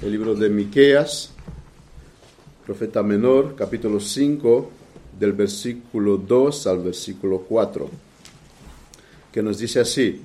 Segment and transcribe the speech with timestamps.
[0.00, 1.30] el libro de Miqueas,
[2.64, 4.70] profeta menor, capítulo 5,
[5.18, 7.90] del versículo 2 al versículo 4,
[9.32, 10.20] que nos dice así: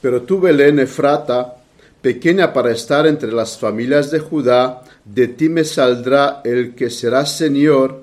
[0.00, 1.56] Pero tú, Belén Efrata,
[2.00, 7.26] pequeña para estar entre las familias de Judá, de ti me saldrá el que será
[7.26, 8.00] Señor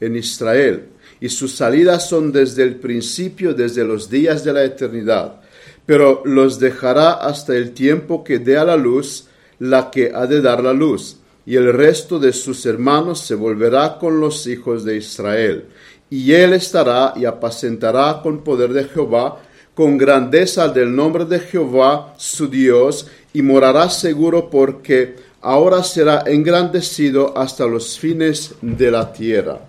[0.00, 0.84] en Israel,
[1.20, 5.40] y sus salidas son desde el principio, desde los días de la eternidad
[5.86, 9.28] pero los dejará hasta el tiempo que dé a la luz
[9.58, 13.98] la que ha de dar la luz, y el resto de sus hermanos se volverá
[13.98, 15.66] con los hijos de Israel,
[16.10, 19.40] y él estará y apacentará con poder de Jehová,
[19.74, 27.36] con grandeza del nombre de Jehová su Dios, y morará seguro porque ahora será engrandecido
[27.36, 29.60] hasta los fines de la tierra.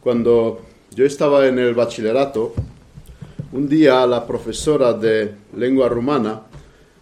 [0.00, 0.60] Cuando
[0.94, 2.54] yo estaba en el bachillerato,
[3.52, 6.42] un día la profesora de lengua romana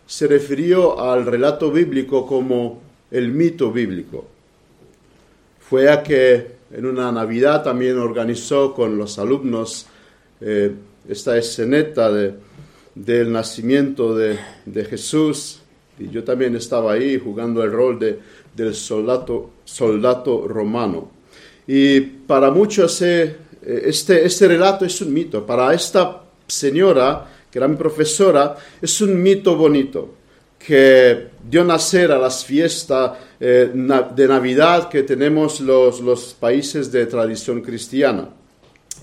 [0.06, 4.26] se refirió al relato bíblico como el mito bíblico.
[5.60, 9.86] Fue a que en una Navidad también organizó con los alumnos
[10.40, 10.72] eh,
[11.08, 12.10] esta esceneta
[12.94, 14.38] del nacimiento de,
[14.88, 15.60] Jesús
[15.98, 18.18] y yo también estaba ahí jugando el rol de,
[18.54, 21.10] del soldado, soldado romano.
[21.66, 27.76] Y para muchos eh, este, este relato es un mito, para esta señora, era mi
[27.76, 30.14] profesora, es un mito bonito
[30.58, 37.06] que dio nacer a las fiestas eh, de Navidad que tenemos los, los países de
[37.06, 38.28] tradición cristiana.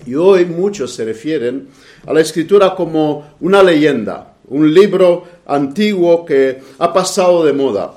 [0.06, 1.68] Y hoy muchos se refieren
[2.06, 7.94] a la escritura como una leyenda, un libro antiguo que ha pasado de moda.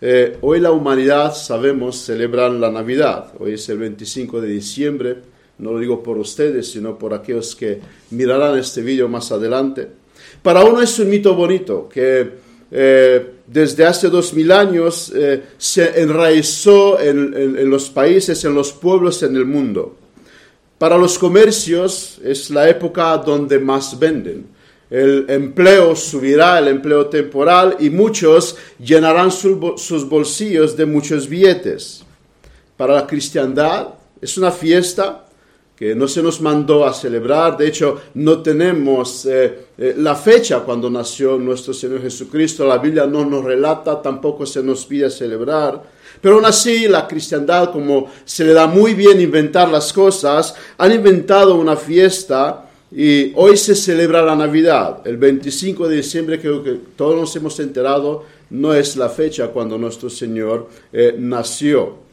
[0.00, 3.32] Eh, hoy la humanidad, sabemos, celebra la Navidad.
[3.38, 5.16] Hoy es el 25 de diciembre
[5.58, 9.88] no lo digo por ustedes, sino por aquellos que mirarán este vídeo más adelante.
[10.42, 12.30] Para uno es un mito bonito que
[12.70, 19.22] eh, desde hace dos mil años eh, se enraizó en, los países, en los pueblos,
[19.22, 19.96] en el mundo.
[20.78, 24.46] Para los comercios es la época donde más venden.
[24.90, 32.04] El empleo subirá, el empleo temporal, y muchos llenarán sus bolsillos de muchos billetes.
[32.76, 33.88] Para la cristiandad
[34.20, 35.27] es una fiesta
[35.78, 37.56] que no se nos mandó a celebrar.
[37.56, 42.66] De hecho, no tenemos eh, eh, la fecha cuando nació nuestro Señor Jesucristo.
[42.66, 45.80] La Biblia no nos relata, tampoco se nos pide celebrar.
[46.20, 50.90] Pero aún así, la cristiandad, como se le da muy bien inventar las cosas, han
[50.90, 55.06] inventado una fiesta y hoy se celebra la Navidad.
[55.06, 59.78] El 25 de diciembre, creo que todos nos hemos enterado, no es la fecha cuando
[59.78, 62.07] nuestro Señor eh, nació.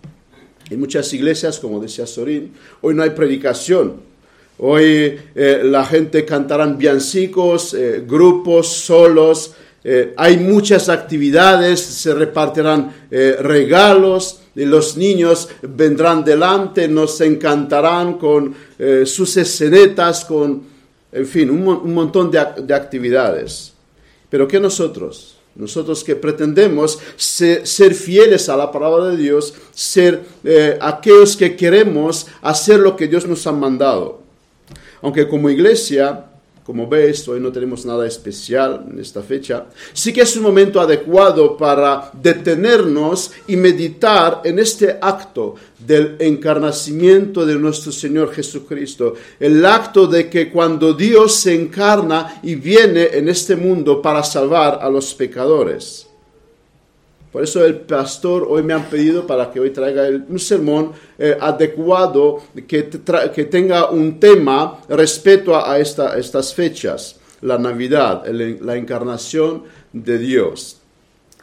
[0.70, 4.16] En muchas iglesias, como decía Sorín, hoy no hay predicación.
[4.58, 9.54] Hoy eh, la gente cantarán villancicos, eh, grupos, solos.
[9.84, 18.56] Eh, hay muchas actividades, se repartirán regalos los niños vendrán delante, nos encantarán con
[19.06, 20.64] sus escenetas, con,
[21.12, 23.74] en fin, un, montón de, de actividades.
[24.30, 25.35] Pero ¿qué nosotros?
[25.56, 32.28] Nosotros que pretendemos ser, fieles a la palabra de Dios, ser eh, aquellos que queremos
[32.42, 34.22] hacer lo que Dios nos ha mandado.
[35.02, 36.26] Aunque como iglesia
[36.66, 39.68] como veis, hoy no tenemos nada especial en esta fecha.
[39.94, 47.46] Sí que es un momento adecuado para detenernos y meditar en este acto del encarnacimiento
[47.46, 49.14] de nuestro Señor Jesucristo.
[49.40, 54.80] El acto de que cuando Dios se encarna y viene en este mundo para salvar
[54.82, 56.08] a los pecadores.
[57.36, 61.36] Por eso el pastor hoy me han pedido para que hoy traiga un sermón eh,
[61.38, 62.90] adecuado que,
[63.36, 70.78] que, tenga un tema respecto a, estas fechas, la Navidad, la encarnación de Dios.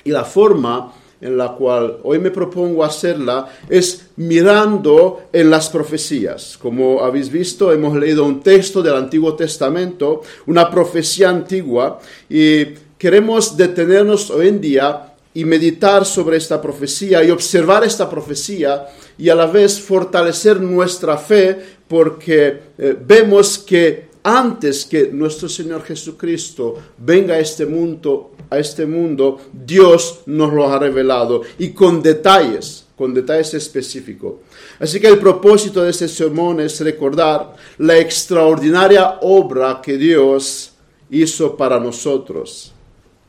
[0.03, 6.57] Y la forma en la cual hoy me propongo hacerla es mirando en las profecías.
[6.57, 12.65] Como habéis visto, hemos leído un texto del Antiguo Testamento, una profecía antigua, y
[12.97, 18.87] queremos detenernos hoy en día y meditar sobre esta profecía y observar esta profecía
[19.17, 21.59] y a la vez fortalecer nuestra fe
[21.89, 28.87] porque eh, vemos que antes que nuestro Señor Jesucristo venga a este mundo, a este
[28.87, 34.35] mundo, Dios nos lo ha revelado y con detalles, con detalles específicos.
[34.79, 40.73] Así que el propósito de este sermón es recordar la extraordinaria obra que Dios
[41.11, 42.73] hizo para nosotros,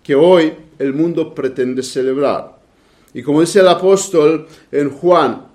[0.03, 2.57] que hoy el mundo pretende celebrar.
[3.13, 5.45] Y como dice el apóstol en Juan,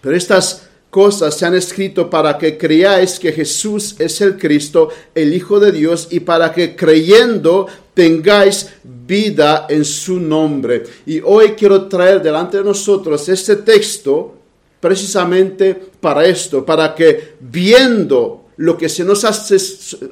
[0.00, 5.32] pero estas cosas se han escrito para que creáis que Jesús es el Cristo, el
[5.32, 10.84] Hijo de Dios, y para que creyendo tengáis vida en su nombre.
[11.06, 14.34] Y hoy quiero traer delante de nosotros este texto
[14.80, 19.32] precisamente para esto, para que viendo lo que, se nos ha,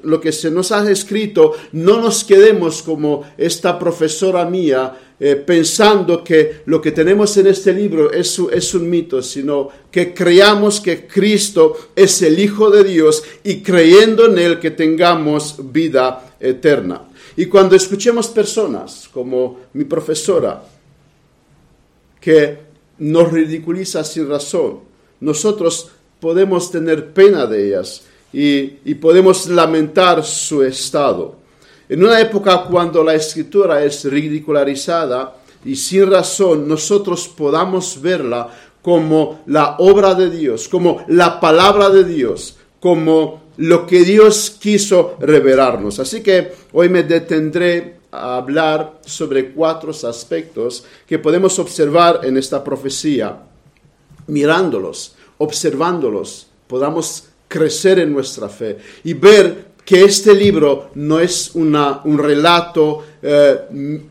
[0.04, 6.24] lo que se nos ha escrito, no nos quedemos como esta profesora mía eh, pensando
[6.24, 11.06] que lo que tenemos en este libro es, es un mito, sino que creamos que
[11.06, 17.02] Cristo es el Hijo de Dios y creyendo en Él que tengamos vida eterna.
[17.36, 20.64] Y cuando escuchemos personas como mi profesora,
[22.18, 22.60] que
[22.96, 24.80] nos ridiculiza sin razón,
[25.20, 31.36] nosotros podemos tener pena de ellas y, podemos lamentar su estado.
[31.88, 38.48] En una época cuando la escritura es ridicularizada y sin razón, nosotros podamos verla
[38.82, 45.16] como la obra de Dios, como la palabra de Dios, como lo que Dios quiso
[45.18, 45.98] revelarnos.
[45.98, 52.62] Así que hoy me detendré a hablar sobre cuatro aspectos que podemos observar en esta
[52.62, 53.42] profecía.
[54.26, 62.02] Mirándolos, observándolos, podamos crecer en nuestra fe y ver que este libro no es una,
[62.04, 63.56] un relato eh,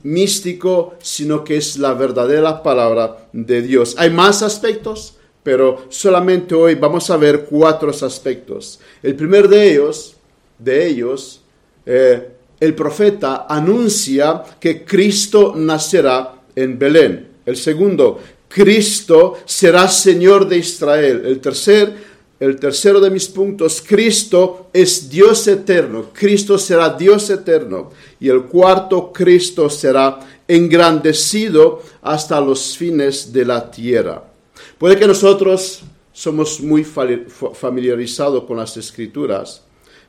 [0.01, 3.93] místico, sino que es la verdadera palabra de Dios.
[3.99, 8.79] Hay más aspectos, pero solamente hoy vamos a ver cuatro aspectos.
[9.03, 10.15] El primer de ellos,
[10.57, 11.41] de ellos,
[11.85, 12.27] eh,
[12.59, 17.27] el profeta anuncia que Cristo nacerá en Belén.
[17.45, 21.21] El segundo, Cristo será Señor de Israel.
[21.23, 27.89] El tercer, el tercero de mis puntos, Cristo es Dios eterno, Cristo será Dios eterno.
[28.19, 34.23] Y el cuarto, Cristo será engrandecido hasta los fines de la tierra.
[34.77, 35.81] Puede que nosotros
[36.13, 39.63] somos muy familiarizados con las escrituras,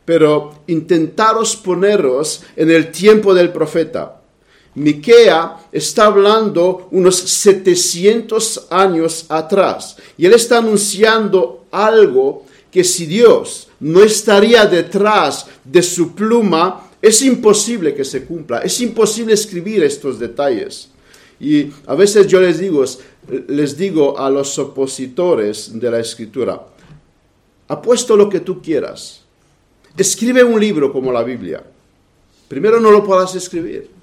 [0.05, 4.18] pero intentaros poneros en el tiempo del profeta.
[4.75, 13.69] Miquea está hablando unos 700 años atrás y él está anunciando algo que si Dios
[13.81, 20.19] no estaría detrás de su pluma, es imposible que se cumpla, es imposible escribir estos
[20.19, 20.91] detalles.
[21.41, 22.85] Y a veces yo les digo,
[23.49, 26.67] les digo a los opositores de la escritura,
[27.69, 29.21] apuesto lo que tú quieras,
[29.97, 31.63] escribe un libro como la Biblia.
[32.49, 33.98] Primero no lo podrás escribir.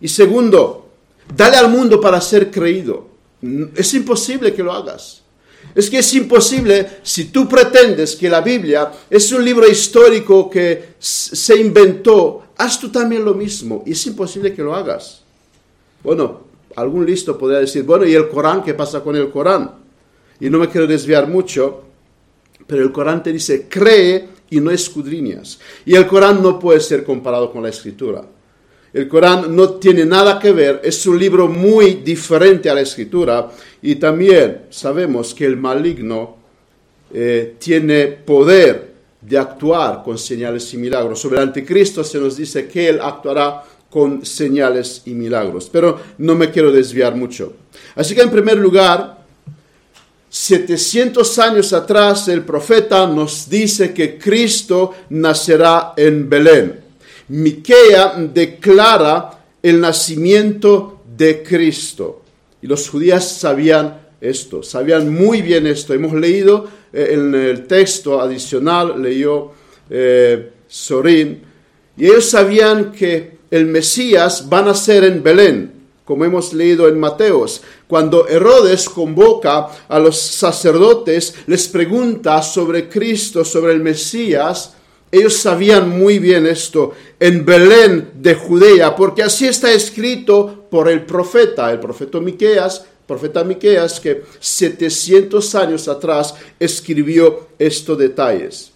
[0.00, 0.88] Y segundo,
[1.34, 3.08] dale al mundo para ser creído.
[3.74, 5.22] Es imposible que lo hagas.
[5.74, 10.94] Es que es imposible si tú pretendes que la Biblia es un libro histórico que
[10.98, 13.82] se inventó, haz tú también lo mismo.
[13.86, 15.22] Y es imposible que lo hagas.
[16.02, 16.42] Bueno,
[16.76, 18.62] algún listo podría decir, bueno, ¿y el Corán?
[18.62, 19.72] ¿Qué pasa con el Corán?
[20.40, 21.82] Y no me quiero desviar mucho,
[22.66, 25.58] pero el Corán te dice, cree y no escudriñas.
[25.84, 28.24] Y el Corán no puede ser comparado con la escritura.
[28.98, 33.48] El Corán no tiene nada que ver, es un libro muy diferente a la escritura
[33.80, 36.36] y también sabemos que el maligno
[37.14, 41.20] eh, tiene poder de actuar con señales y milagros.
[41.20, 46.34] Sobre el anticristo se nos dice que él actuará con señales y milagros, pero no
[46.34, 47.52] me quiero desviar mucho.
[47.94, 49.16] Así que en primer lugar,
[50.28, 56.87] 700 años atrás el profeta nos dice que Cristo nacerá en Belén.
[57.28, 59.30] Miquea declara
[59.62, 62.22] el nacimiento de Cristo.
[62.62, 65.94] Y los judíos sabían esto, sabían muy bien esto.
[65.94, 69.52] Hemos leído eh, en el texto adicional, leyó
[69.90, 70.52] eh,
[71.96, 75.72] y ellos sabían que el Mesías va a nacer en Belén,
[76.04, 77.62] como hemos leído en Mateos.
[77.86, 84.74] Cuando Herodes convoca a los sacerdotes, les pregunta sobre Cristo, sobre el Mesías,
[85.10, 91.04] ellos sabían muy bien esto en Belén de Judea, porque así está escrito por el
[91.04, 98.72] profeta, el profeta Miqueas, profeta Miqueas que 700 años atrás escribió estos detalles.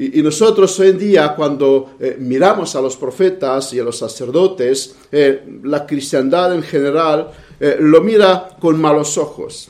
[0.00, 4.94] Y, nosotros hoy en día, cuando eh, miramos a los profetas y a los sacerdotes,
[5.10, 9.68] eh, la cristiandad en general eh, lo mira con malos ojos.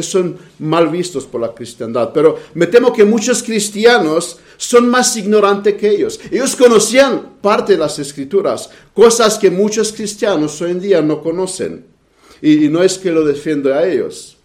[0.00, 2.10] Son mal vistos por la cristiandad.
[2.12, 6.18] Pero me temo que muchos cristianos son más ignorantes que ellos.
[6.30, 11.86] Ellos conocían parte de las escrituras, cosas que muchos cristianos hoy en día no conocen.
[12.42, 14.36] Y, no es que lo defiendo a ellos,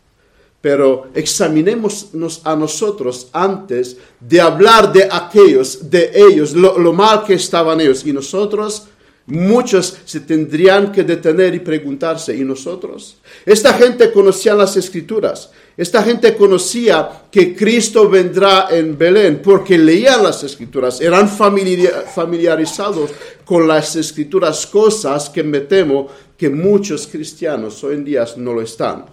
[0.61, 7.81] pero examinémonos a nosotros antes de hablar de aquellos, de ellos, lo, mal que estaban
[7.81, 8.05] ellos.
[8.05, 8.87] Y nosotros
[9.27, 13.17] Muchos se tendrían que detener y preguntarse, ¿y nosotros?
[13.45, 15.51] Esta gente conocía las escrituras.
[15.77, 23.11] Esta gente conocía que Cristo vendrá en Belén porque leían las escrituras, eran familiarizados
[23.45, 28.61] con las escrituras, cosas que me temo que muchos cristianos hoy en día no lo
[28.61, 29.05] están.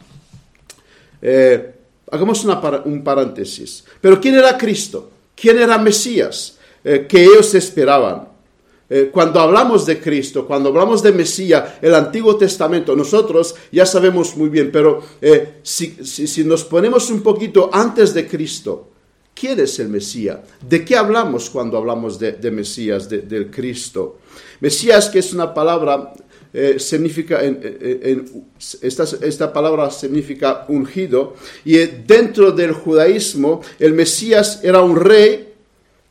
[1.22, 1.74] Eh,
[2.10, 3.84] hagamos un paréntesis.
[4.00, 5.10] Pero ¿quién era Cristo?
[5.36, 6.58] ¿Quién era Mesías?
[6.82, 8.28] Eh, que ellos esperaban.
[8.90, 14.34] Eh, cuando hablamos de Cristo, cuando hablamos de Mesías, el Antiguo Testamento, nosotros ya sabemos
[14.36, 15.98] muy bien, pero eh, si,
[16.44, 18.88] nos ponemos un poquito antes de Cristo,
[19.34, 20.38] ¿quién es el Mesías?
[20.66, 24.20] ¿De qué hablamos cuando hablamos de, Mesías, del Cristo?
[24.60, 26.14] Mesías, que es una palabra,
[26.54, 27.42] eh, significa,
[28.80, 35.47] esta, esta palabra significa ungido, y dentro del judaísmo, el Mesías era un rey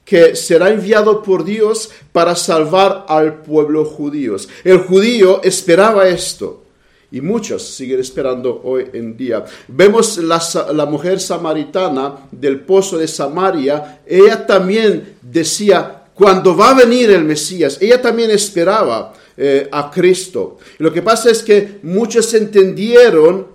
[0.08, 4.38] que será enviado por Dios para salvar al pueblo judío.
[4.64, 6.64] El judío esperaba esto.
[7.12, 9.44] Y muchos siguen esperando hoy en día.
[9.68, 14.00] Vemos la, mujer samaritana del pozo de Samaria.
[14.08, 20.58] Ella también decía, cuando va a venir el Mesías, ella también esperaba eh, a Cristo.
[20.78, 23.46] Lo que pasa es que muchos entendieron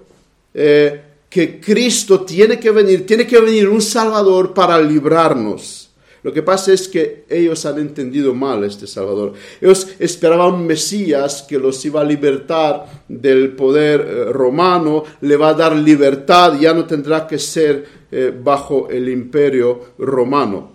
[0.53, 5.82] eh, que Cristo tiene que venir, tiene que venir un Salvador para librarnos.
[6.23, 9.33] Lo que pasa es que ellos han entendido mal este Salvador.
[9.61, 15.49] Ellos esperaban un Mesías que los iba a libertar del poder eh, romano, le va
[15.49, 20.71] a dar libertad, ya no tendrá que ser eh, bajo el imperio romano.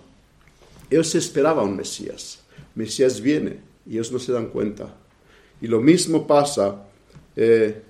[0.90, 2.40] Ellos esperaban un Mesías.
[2.74, 4.94] Mesías viene y ellos no se dan cuenta.
[5.62, 6.84] Y lo mismo pasa,
[7.34, 7.82] eh,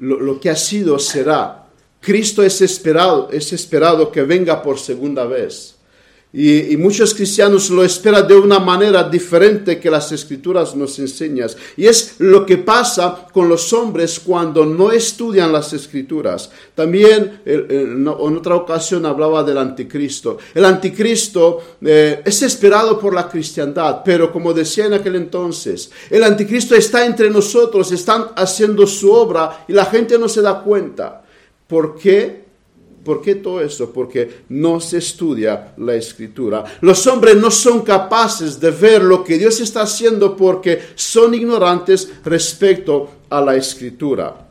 [0.00, 1.68] lo, lo que ha sido será.
[2.00, 5.76] Cristo es esperado, es esperado que venga por segunda vez.
[6.32, 11.50] Y, muchos cristianos lo esperan de una manera diferente que las escrituras nos enseñan.
[11.76, 16.50] Y es lo que pasa con los hombres cuando no estudian las escrituras.
[16.74, 20.38] También en otra ocasión hablaba del anticristo.
[20.54, 26.22] El anticristo eh, es esperado por la cristiandad, pero como decía en aquel entonces, el
[26.22, 31.24] anticristo está entre nosotros, están haciendo su obra y la gente no se da cuenta.
[31.66, 32.49] ¿Por qué?
[33.04, 33.92] ¿Por qué todo eso?
[33.92, 36.64] Porque no se estudia la escritura.
[36.82, 42.10] Los hombres no son capaces de ver lo que Dios está haciendo porque son ignorantes
[42.24, 44.48] respecto a la escritura.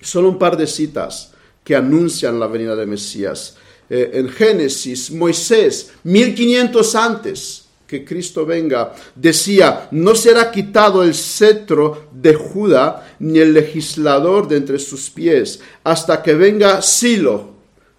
[0.00, 1.32] Solo un par de citas
[1.64, 3.56] que anuncian la venida de Mesías.
[3.88, 7.62] Eh, en Génesis, Moisés, 1500 antes
[7.92, 14.56] que Cristo venga, decía, no será quitado el cetro de Judá ni el legislador de
[14.56, 17.51] entre sus pies, hasta que venga Silo,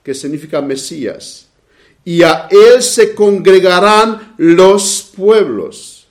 [0.04, 1.48] que significa Mesías,
[2.06, 6.08] y a él se congregarán los pueblos.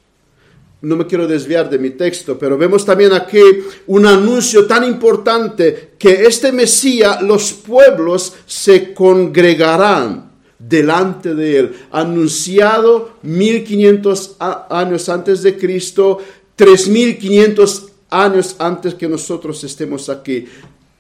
[0.80, 3.40] No me quiero desviar de mi texto, pero vemos también aquí
[3.86, 13.18] un anuncio tan importante que este Mesías, los pueblos se congregarán delante de él, anunciado
[13.22, 14.36] 1500
[14.70, 16.18] años antes de Cristo,
[16.56, 20.46] 3500 años antes que nosotros estemos aquí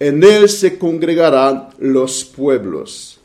[0.02, 3.20] en él se congregarán los pueblos.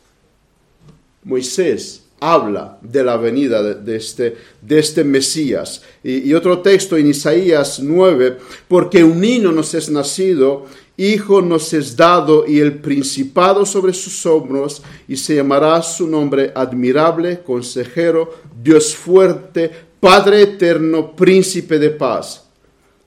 [1.24, 5.82] Moisés habla de la venida de, este, de este, Mesías.
[6.04, 10.66] Y, otro texto en Isaías 9, porque un niño nos es nacido,
[10.96, 16.52] hijo nos es dado y el principado sobre sus hombros, y se llamará su nombre
[16.54, 19.68] admirable, consejero, Dios fuerte,
[19.98, 22.44] Padre eterno, príncipe de paz.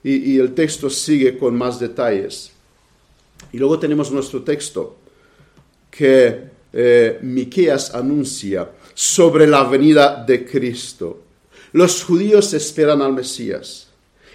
[0.04, 2.51] Y el texto sigue con más detalles.
[3.52, 4.96] Y luego tenemos nuestro texto
[5.90, 11.20] que eh, Miqueas anuncia sobre la venida de Cristo.
[11.72, 13.88] Los judíos esperan al Mesías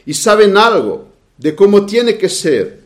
[0.05, 1.07] y saben algo
[1.37, 2.85] de cómo tiene que ser.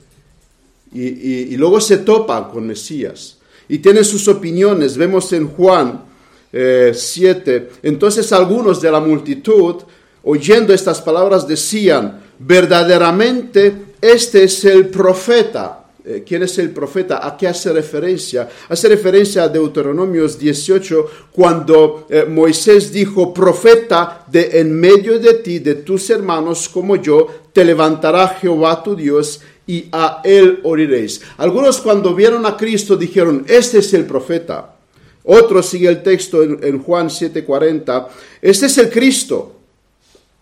[0.94, 3.38] Y, luego se topan con Mesías
[3.70, 4.98] y tienen sus opiniones.
[4.98, 6.04] Vemos en Juan
[6.52, 7.56] 7.
[7.56, 9.76] Eh, Entonces algunos de la multitud,
[10.24, 15.81] oyendo estas palabras, decían, verdaderamente este es el profeta
[16.26, 18.50] quién es el profeta, a qué hace referencia.
[18.70, 25.60] Hace referencia a Deuteronomios 18, cuando eh, Moisés dijo, profeta de en medio de ti,
[25.60, 31.22] de tus hermanos como yo, te levantará Jehová tu Dios y a él oiréis.
[31.38, 34.76] Algunos cuando vieron a Cristo dijeron, este es el profeta.
[35.24, 38.08] Otros sigue el texto en, en Juan 7:40,
[38.42, 39.56] este es el Cristo.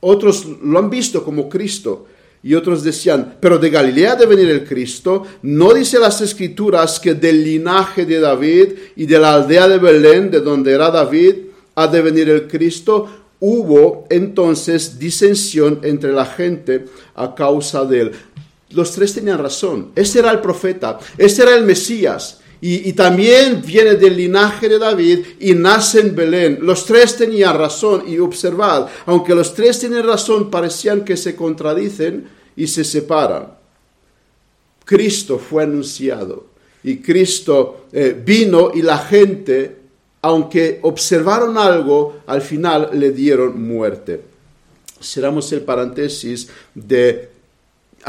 [0.01, 2.07] Otros lo han visto como Cristo.
[2.41, 5.25] Y otros decían, pero de Galilea debe venir el Cristo.
[5.41, 10.31] ¿No dice las escrituras que del linaje de David y de la aldea de Belén,
[10.31, 11.35] de donde era David,
[11.75, 13.19] ha de venir el Cristo?
[13.39, 18.11] hubo entonces disensión entre la gente a causa de él.
[18.71, 19.91] Los tres tenían razón.
[19.95, 22.38] Ese era el profeta, ese era el Mesías.
[22.61, 26.59] Y, también viene del linaje de David y nace en Belén.
[26.61, 32.27] Los tres tenían razón y observad, aunque los tres tienen razón, parecían que se contradicen
[32.57, 33.53] y se separan.
[34.83, 36.47] Cristo fue anunciado
[36.83, 39.77] y Cristo eh, vino y la gente,
[40.21, 44.21] aunque observaron algo, al final le dieron muerte.
[45.01, 47.29] Cerramos el paréntesis de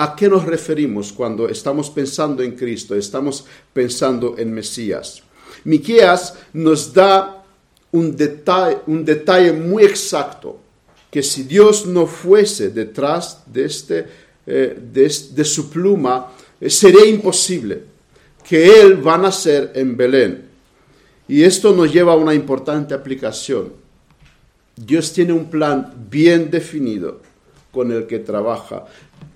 [0.01, 5.23] ¿A qué nos referimos cuando estamos pensando en Cristo, estamos pensando en Mesías?
[5.65, 7.45] Miqueas nos da
[7.93, 10.59] un detalle, un detalle muy exacto,
[11.11, 14.07] que si Dios no fuese detrás de, este,
[14.47, 17.83] eh, de, su pluma, eh, sería imposible
[18.49, 20.49] que Él va a nacer en Belén.
[21.29, 23.75] Y esto nos lleva a una importante aplicación.
[24.75, 27.21] Dios tiene un plan bien definido
[27.71, 28.87] con el que trabaja.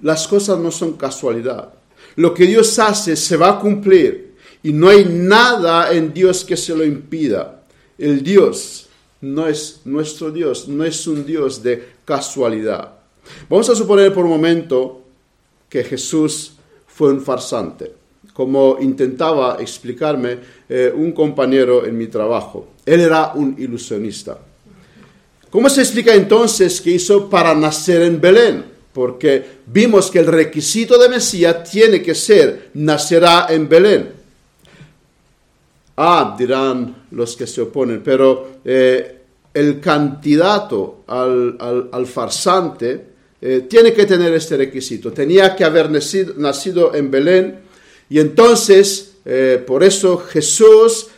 [0.02, 1.72] Las cosas no son casualidad.
[2.16, 6.56] Lo que Dios hace se va a cumplir y no hay nada en Dios que
[6.56, 7.62] se lo impida.
[7.98, 8.88] El Dios
[9.20, 12.92] no es nuestro Dios, no es un Dios de casualidad.
[13.48, 15.02] Vamos a suponer por un momento
[15.68, 16.52] que Jesús
[16.86, 17.92] fue un farsante,
[18.32, 20.38] como intentaba explicarme
[20.68, 22.68] eh, un compañero en mi trabajo.
[22.84, 24.38] Él era un ilusionista.
[25.50, 28.73] ¿Cómo se explica entonces que hizo para nacer en Belén?
[28.94, 34.12] Porque vimos que el requisito de Mesías tiene que ser, nacerá en Belén.
[35.96, 39.18] Ah, dirán los que se oponen, pero eh,
[39.52, 43.06] el candidato al, farsante
[43.40, 45.12] eh, tiene que tener este requisito.
[45.12, 47.58] Tenía que haber nacido, en Belén
[48.08, 51.08] y entonces, eh, por eso Jesús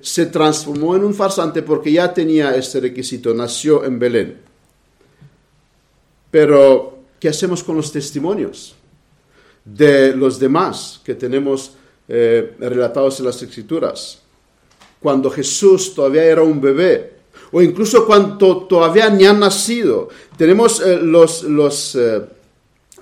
[0.00, 4.38] se transformó en un farsante porque ya tenía este requisito, nació en Belén.
[6.30, 8.74] Pero ¿Qué hacemos con los testimonios
[9.64, 11.72] de los demás que tenemos
[12.08, 14.20] eh, relatados en las escrituras?
[14.98, 17.20] Cuando Jesús todavía era un bebé,
[17.52, 20.08] o incluso cuando todavía ni ha nacido.
[20.36, 22.22] Tenemos eh, los, eh,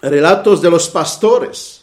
[0.03, 1.83] relatos de los pastores.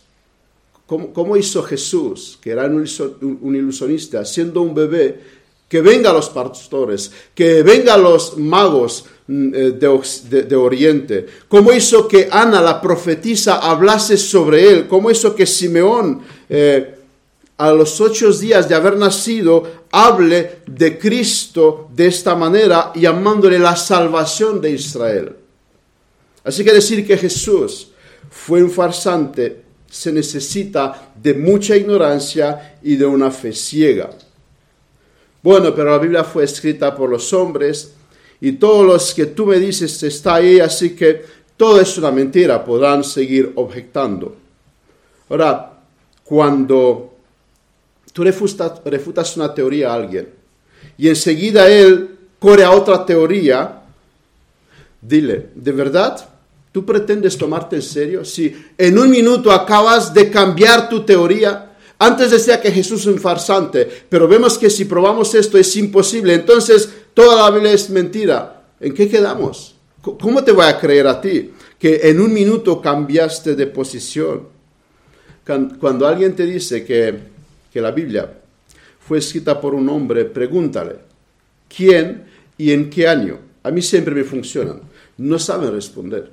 [0.85, 5.19] ¿Cómo, hizo Jesús, que era un ilusionista, siendo un bebé,
[5.67, 12.29] que venga los pastores, que vengan los magos, Mm, eh, de, Oriente, cómo hizo que
[12.31, 16.95] Ana, la profetisa, hablase sobre él, cómo hizo que Simeón, eh,
[17.57, 23.75] a los ocho días de haber nacido, hable de Cristo de esta manera, llamándole la
[23.75, 25.35] salvación de Israel.
[26.43, 27.87] Así que decir que Jesús
[28.29, 34.09] fue un farsante se necesita de mucha ignorancia y de una fe ciega.
[35.41, 37.93] Bueno, pero la Biblia fue escrita por los hombres
[38.41, 41.23] y todos los que tú me dices está ahí, así que
[41.57, 44.35] todo es una mentira, podrán seguir objetando.
[45.29, 45.73] Ahora,
[46.23, 47.13] cuando
[48.11, 50.29] tú refutas, una teoría a alguien
[50.97, 53.81] y enseguida él corre a otra teoría,
[55.01, 56.29] dile, ¿de verdad?
[56.71, 58.25] ¿Tú pretendes tomarte en serio?
[58.25, 63.19] Si en un minuto acabas de cambiar tu teoría, antes decía que Jesús es un
[63.19, 66.33] farsante, pero vemos que si probamos esto es imposible.
[66.33, 68.63] Entonces, toda la Biblia es mentira.
[68.79, 69.75] ¿En qué quedamos?
[70.01, 74.47] ¿Cómo te voy a creer a ti que en un minuto cambiaste de posición?
[75.79, 77.17] Cuando alguien te dice que,
[77.71, 78.29] que la Biblia
[78.99, 80.95] fue escrita por un hombre, pregúntale,
[81.75, 82.25] ¿quién
[82.57, 83.39] y en qué año?
[83.63, 84.81] A mí siempre me funcionan.
[85.17, 86.29] No saben responder.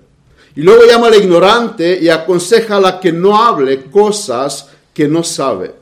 [0.56, 5.22] Y luego llama al ignorante y aconseja a la que no hable cosas que no
[5.22, 5.74] sabe.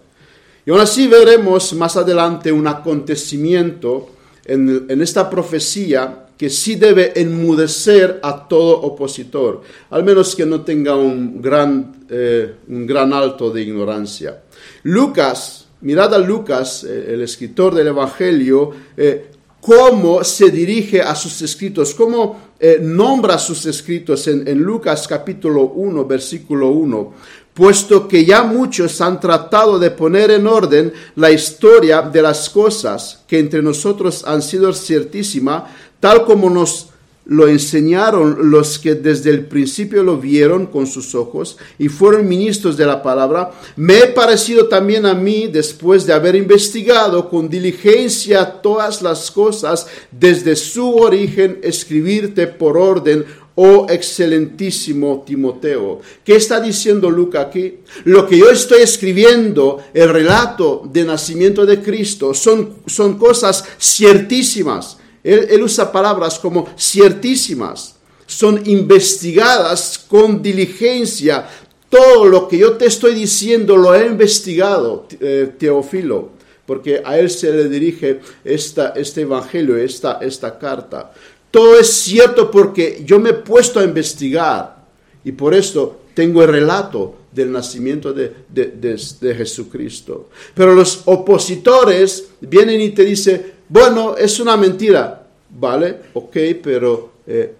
[0.64, 4.10] Y aún así veremos más adelante un acontecimiento
[4.44, 10.96] en, esta profecía que sí debe enmudecer a todo opositor, al menos que no tenga
[10.96, 14.42] un gran, eh, un gran alto de ignorancia.
[14.84, 21.42] Lucas, mirad a Lucas, eh, el escritor del Evangelio, eh, cómo se dirige a sus
[21.42, 27.14] escritos, cómo nombra sus escritos en, en Lucas capítulo 1, versículo 1
[27.60, 33.22] puesto que ya muchos han tratado de poner en orden la historia de las cosas
[33.28, 35.66] que entre nosotros han sido ciertísima,
[36.00, 36.86] tal como nos
[37.26, 42.78] lo enseñaron los que desde el principio lo vieron con sus ojos y fueron ministros
[42.78, 48.44] de la palabra, me he parecido también a mí, después de haber investigado con diligencia
[48.62, 53.26] todas las cosas desde su origen, escribirte por orden,
[53.62, 56.00] oh excelentísimo Timoteo.
[56.24, 57.80] ¿Qué está diciendo Lucas aquí?
[58.04, 64.96] Lo que yo estoy escribiendo, el relato de nacimiento de Cristo, son, son cosas ciertísimas.
[65.22, 71.46] Él, usa palabras como ciertísimas, son investigadas con diligencia.
[71.90, 76.30] Todo lo que yo te estoy diciendo lo he investigado, eh, Teófilo,
[76.64, 81.12] porque a él se le dirige esta, este evangelio, esta, esta carta.
[81.50, 84.84] Todo es cierto porque yo me he puesto a investigar
[85.24, 90.30] y por esto tengo el relato del nacimiento de, de, Jesucristo.
[90.54, 95.26] Pero los opositores vienen y te dicen, bueno, es una mentira.
[95.48, 97.54] Vale, ok, pero eh,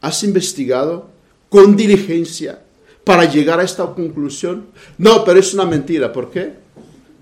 [0.00, 1.08] ¿has investigado
[1.48, 2.62] con diligencia
[3.04, 4.66] para llegar a esta conclusión?
[4.98, 6.12] No, pero es una mentira.
[6.12, 6.52] ¿Por qué?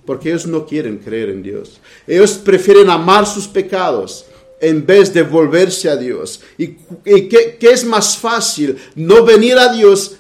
[0.05, 1.81] Porque ellos no quieren creer en Dios.
[2.07, 4.27] Ellos prefieren amar sus pecados
[4.65, 6.41] en vez de volverse a Dios.
[6.57, 6.69] ¿Y,
[7.05, 8.79] qué, es más fácil?
[8.95, 10.17] No venir a Dios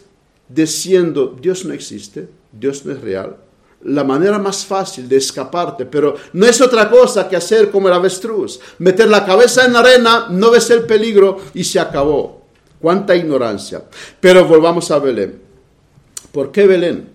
[0.48, 3.36] diciendo, Dios no existe, Dios no es real.
[3.84, 7.94] La manera más fácil de escaparte, pero no es otra cosa que hacer como el
[7.94, 12.44] avestruz, meter la cabeza en la arena, no ves el peligro y se acabó.
[12.80, 13.82] Cuánta ignorancia.
[14.20, 15.40] Pero volvamos a Belén.
[16.32, 17.08] ¿Por qué Belén?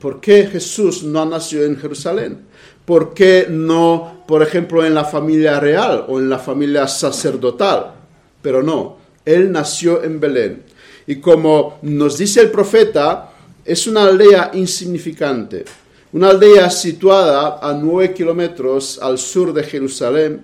[0.00, 2.46] ¿Por qué Jesús no nació en Jerusalén?
[2.84, 7.94] ¿Por qué no, por ejemplo, en la familia real o en la familia sacerdotal?
[8.42, 10.62] Pero no, él nació en Belén.
[11.06, 13.30] Y como nos dice el profeta,
[13.64, 15.64] es una aldea insignificante,
[16.12, 20.42] una aldea situada a nueve kilómetros al sur de Jerusalén,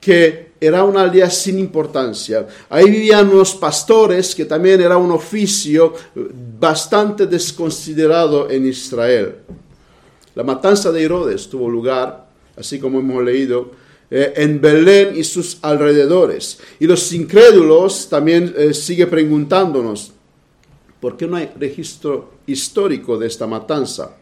[0.00, 2.46] que era una aldea sin importancia.
[2.68, 5.94] Ahí vivían unos pastores, que también era un oficio
[6.58, 9.36] bastante desconsiderado en Israel.
[10.40, 12.26] La matanza de Herodes tuvo lugar,
[12.56, 13.72] así como hemos leído,
[14.10, 16.58] eh, en Belén y sus alrededores.
[16.78, 20.14] Y los incrédulos también eh, siguen preguntándonos,
[20.98, 24.16] ¿por qué no hay registro histórico de esta matanza?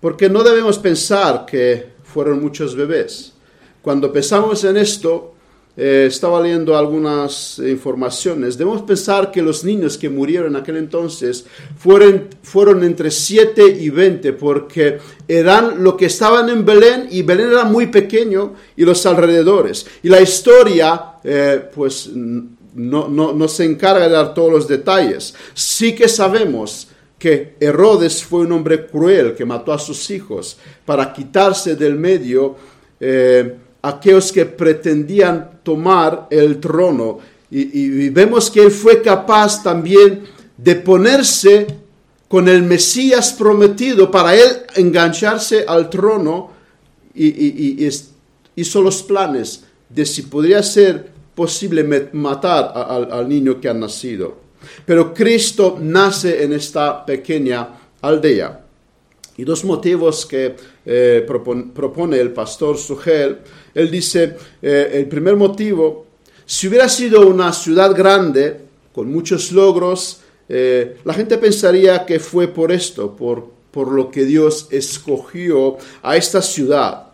[0.00, 3.34] Porque no debemos pensar que fueron muchos bebés.
[3.82, 5.31] Cuando pensamos en esto,
[5.76, 8.58] eh, estaba leyendo algunas informaciones.
[8.58, 11.46] Debemos pensar que los niños que murieron en aquel entonces
[11.78, 17.50] fueron, fueron entre 7 y 20, porque eran lo que estaban en Belén, y Belén
[17.50, 19.86] era muy pequeño, y los alrededores.
[20.02, 25.34] Y la historia, eh, pues, no, no, no se encarga de dar todos los detalles.
[25.54, 31.12] Sí que sabemos que Herodes fue un hombre cruel que mató a sus hijos para
[31.12, 32.56] quitarse del medio.
[32.98, 37.18] Eh, aquellos que pretendían tomar el trono.
[37.50, 40.22] Y, vemos que él fue capaz también
[40.56, 41.66] de ponerse
[42.28, 46.50] con el Mesías prometido para él engancharse al trono
[47.14, 47.86] y,
[48.54, 54.42] hizo los planes de si podría ser posible matar al niño que ha nacido.
[54.86, 57.68] Pero Cristo nace en esta pequeña
[58.00, 58.64] aldea.
[59.36, 63.38] Y dos motivos que eh, propone, el pastor Sugel.
[63.74, 66.06] Él dice, eh, el primer motivo,
[66.44, 68.60] si hubiera sido una ciudad grande,
[68.92, 74.24] con muchos logros, eh, la gente pensaría que fue por esto, por, por lo que
[74.24, 77.06] Dios escogió a esta ciudad.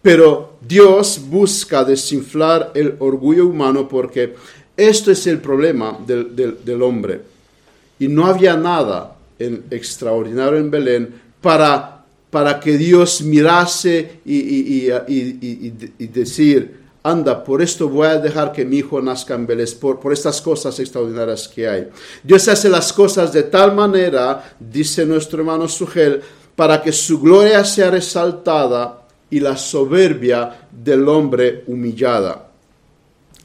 [0.00, 4.34] Pero Dios busca desinflar el orgullo humano porque
[4.76, 7.22] esto es el problema del, del hombre.
[7.98, 11.93] Y no había nada extraordinario en Belén para,
[12.34, 14.88] para que Dios mirase y,
[16.08, 20.12] decir, anda, por esto voy a dejar que mi hijo nazca en Belén, por, por,
[20.12, 21.88] estas cosas extraordinarias que hay.
[22.24, 26.22] Dios hace las cosas de tal manera, dice nuestro hermano Sugel,
[26.56, 32.48] para que su gloria sea resaltada y la soberbia del hombre humillada.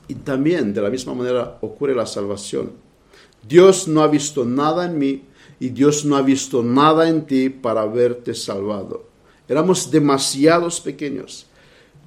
[0.08, 2.72] Y también de la misma manera ocurre la salvación.
[3.48, 5.22] Dios no ha visto nada en mí
[5.60, 9.08] y Dios no ha visto nada en ti para haberte salvado.
[9.48, 11.46] Éramos demasiados pequeños,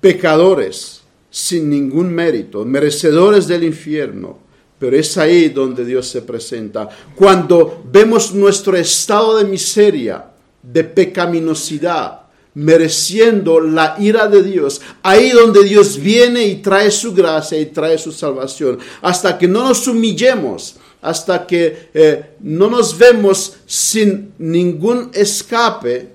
[0.00, 4.38] pecadores, sin ningún mérito, merecedores del infierno.
[4.78, 6.88] Pero es ahí donde Dios se presenta.
[7.14, 10.26] Cuando vemos nuestro estado de miseria,
[10.62, 12.22] de pecaminosidad,
[12.54, 17.96] mereciendo la ira de Dios, ahí donde Dios viene y trae su gracia y trae
[17.96, 25.10] su salvación, hasta que no nos humillemos hasta que eh, no nos vemos sin ningún
[25.12, 26.08] escape,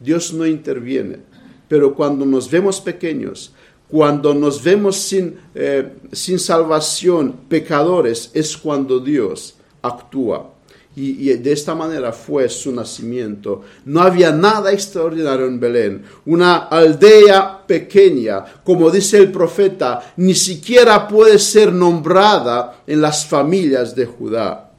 [0.00, 1.18] Dios no interviene.
[1.68, 3.52] Pero cuando nos vemos pequeños,
[3.88, 10.51] cuando nos vemos sin, eh, sin salvación, pecadores, es cuando Dios actúa
[10.94, 13.62] y, de esta manera fue su nacimiento.
[13.86, 21.08] No había nada extraordinario en Belén, una aldea pequeña, como dice el profeta, ni siquiera
[21.08, 24.70] puede ser nombrada en las familias de Judá.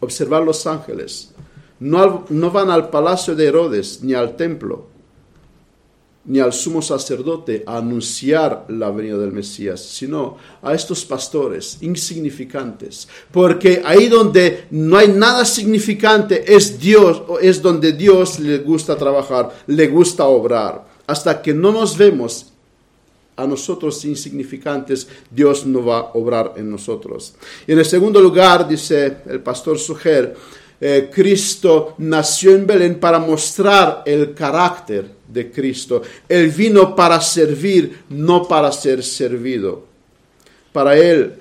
[0.00, 1.32] Observar los ángeles.
[1.80, 4.97] No, no van al palacio de Herodes ni al templo.
[6.24, 13.08] Ni al sumo sacerdote a anunciar la venida del Mesías, sino a estos pastores insignificantes.
[13.32, 19.50] Porque ahí donde no hay nada significante es Dios, es donde Dios le gusta trabajar,
[19.66, 20.86] le gusta obrar.
[21.06, 22.52] Hasta que no nos vemos
[23.36, 27.34] a nosotros insignificantes, Dios no va a obrar en nosotros.
[27.66, 30.36] Y en el segundo lugar, dice el pastor Suger,
[30.80, 36.02] eh, Cristo nació en Belén para mostrar el carácter de Cristo.
[36.28, 39.86] Él vino para servir, no para ser servido.
[40.72, 41.34] Para Él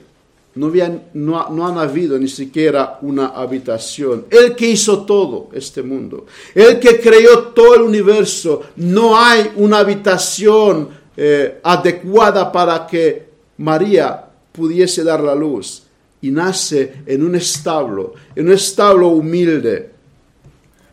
[0.57, 0.71] no,
[1.13, 4.25] no, no han habido ni siquiera una habitación.
[4.29, 6.25] Él que hizo todo este mundo.
[6.53, 8.63] Él que creó todo el universo.
[8.75, 15.83] No hay una habitación eh, adecuada para que María pudiese dar la luz
[16.21, 19.91] y nace en un establo, en un establo humilde,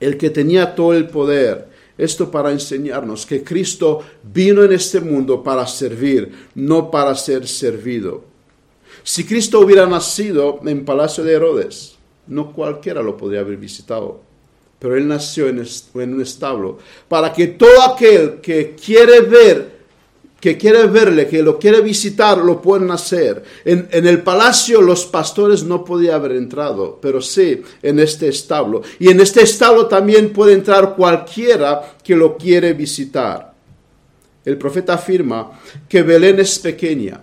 [0.01, 1.74] el que tenía todo el poder.
[1.97, 8.25] Esto para enseñarnos que Cristo vino en este mundo para servir, no para ser servido.
[9.03, 14.21] Si Cristo hubiera nacido en Palacio de Herodes, no cualquiera lo podría haber visitado.
[14.79, 16.79] Pero Él nació en, un establo
[17.09, 19.74] para que todo aquel que quiere ver
[20.45, 23.43] que quiere verle, que lo quiere visitar, lo pueden hacer.
[23.65, 28.83] En, el palacio los pastores no podían haber entrado, pero sí en este establo.
[28.99, 33.55] Y en este establo también puede entrar cualquiera que lo quiere visitar.
[34.45, 35.51] El profeta afirma
[35.89, 37.23] que Belén es pequeña.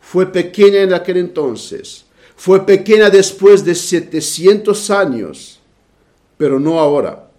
[0.00, 2.04] Fue pequeña en aquel entonces.
[2.36, 5.58] Fue pequeña después de 700 años,
[6.36, 7.30] pero no ahora.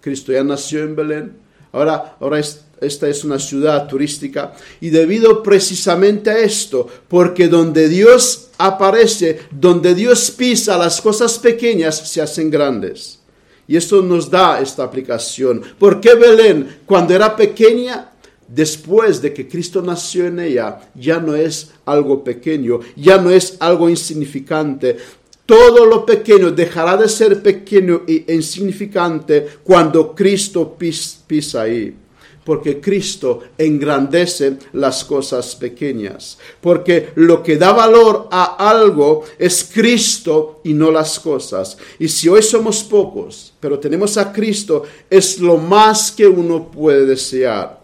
[0.00, 1.36] Cristo ya nació en Belén.
[1.70, 7.88] Ahora, ahora es esta es una ciudad turística y debido precisamente a esto, porque donde
[7.88, 13.20] Dios aparece, donde Dios pisa, las cosas pequeñas se hacen grandes.
[13.66, 15.62] Y esto nos da esta aplicación.
[15.78, 18.12] ¿Por qué Belén, cuando era pequeña,
[18.46, 23.56] después de que Cristo nació en ella, ya no es algo pequeño, ya no es
[23.60, 24.98] algo insignificante?
[25.46, 32.03] Todo lo pequeño dejará de ser pequeño e insignificante cuando Cristo pisa ahí
[32.44, 40.60] porque Cristo engrandece las cosas pequeñas, porque lo que da valor a algo es Cristo
[40.64, 41.76] y no las cosas.
[41.98, 47.06] Y si hoy somos pocos, pero tenemos a Cristo, es lo más que uno puede
[47.06, 47.82] desear.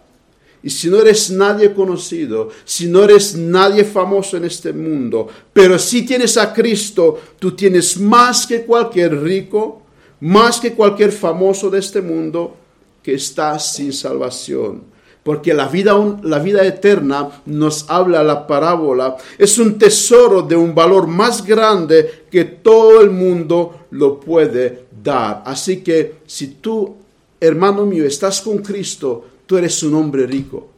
[0.63, 5.79] Y si no eres nadie conocido, si no eres nadie famoso en este mundo, pero
[5.79, 9.81] si tienes a Cristo, tú tienes más que cualquier rico,
[10.19, 12.57] más que cualquier famoso de este mundo,
[13.03, 14.83] que está sin salvación.
[15.23, 19.17] Porque la vida, la vida eterna nos habla la parábola.
[19.37, 25.43] Es un tesoro de un valor más grande que todo el mundo lo puede dar.
[25.45, 26.95] Así que si tú,
[27.39, 30.70] hermano mío, estás con Cristo, tú eres un hombre rico.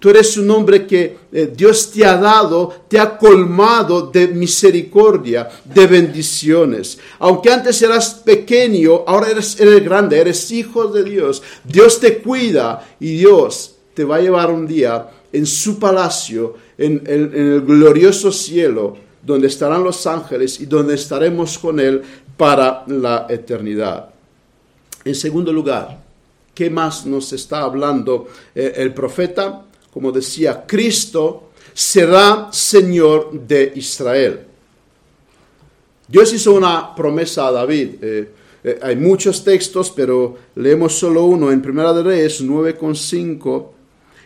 [0.00, 5.46] Tú eres un hombre que eh, Dios te ha dado, te ha colmado de misericordia,
[5.62, 6.98] de bendiciones.
[7.18, 11.42] Aunque antes eras pequeño, ahora eres, grande, eres hijo de Dios.
[11.64, 17.02] Dios te cuida y Dios te va a llevar un día en su palacio, en,
[17.06, 22.00] el glorioso cielo, donde estarán los ángeles y donde estaremos con Él
[22.38, 24.08] para la eternidad.
[25.04, 26.02] En segundo lugar,
[26.54, 29.66] ¿qué más nos está hablando eh, el profeta?
[29.92, 34.40] Como decía, Cristo será Señor de Israel.
[36.06, 37.88] Dios hizo una promesa a David.
[38.02, 38.30] Eh,
[38.64, 43.66] eh, hay muchos textos, pero leemos solo uno en Primera de Reyes 9,5.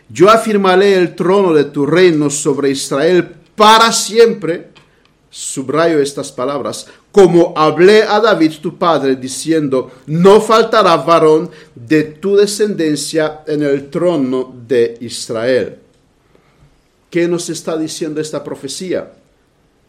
[0.09, 4.69] Yo afirmaré el trono de tu reino sobre Israel para siempre.
[5.37, 12.37] Subrayo estas palabras como hablé a David tu padre, diciendo, no faltará varón de tu
[12.37, 15.77] descendencia en el trono de Israel.
[17.09, 19.11] ¿Qué nos está diciendo esta profecía?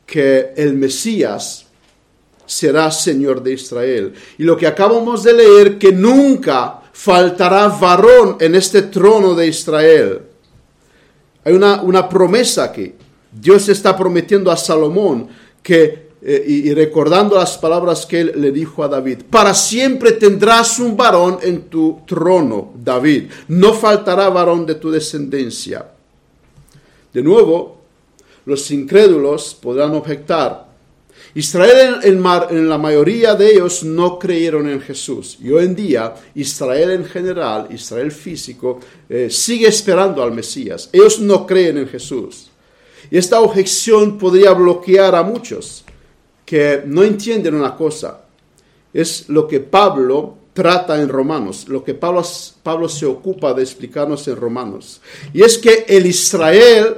[0.04, 1.66] Que el Mesías
[2.44, 4.14] será Señor de Israel.
[4.38, 10.22] Y lo que acabamos de leer, que nunca faltará varón en este trono de Israel.
[11.44, 12.94] Hay una, una promesa aquí.
[13.40, 15.29] Dios está prometiendo a Salomón
[15.62, 20.81] que eh, y, recordando las palabras que él le dijo a David, para siempre tendrás
[20.81, 25.87] un varón en tu trono, David, no faltará varón de tu descendencia.
[27.12, 27.83] De nuevo,
[28.44, 30.66] los incrédulos podrán objetar,
[31.35, 35.38] Israel en, la mayoría de ellos no creyeron en Jesús.
[35.42, 40.88] Y hoy en día Israel en general, Israel físico, eh, sigue esperando al Mesías.
[40.92, 42.49] Ellos no creen en Jesús.
[43.11, 45.85] Y esta objeción podría bloquear a muchos
[46.44, 48.22] que no entienden una cosa.
[48.92, 52.22] Es lo que Pablo trata en Romanos, lo que Pablo,
[52.62, 55.02] Pablo se ocupa de explicarnos en Romanos.
[55.35, 56.96] Y es que el Israel,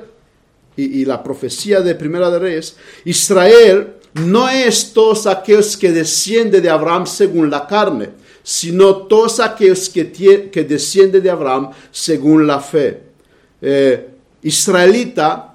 [0.76, 6.70] y, la profecía de Primera de Reyes, Israel no es todos aquellos que descienden de
[6.70, 8.10] Abraham según la carne,
[8.44, 13.02] sino todos aquellos que, que descienden de Abraham según la fe.
[13.60, 14.08] Eh,
[14.42, 15.47] israelita,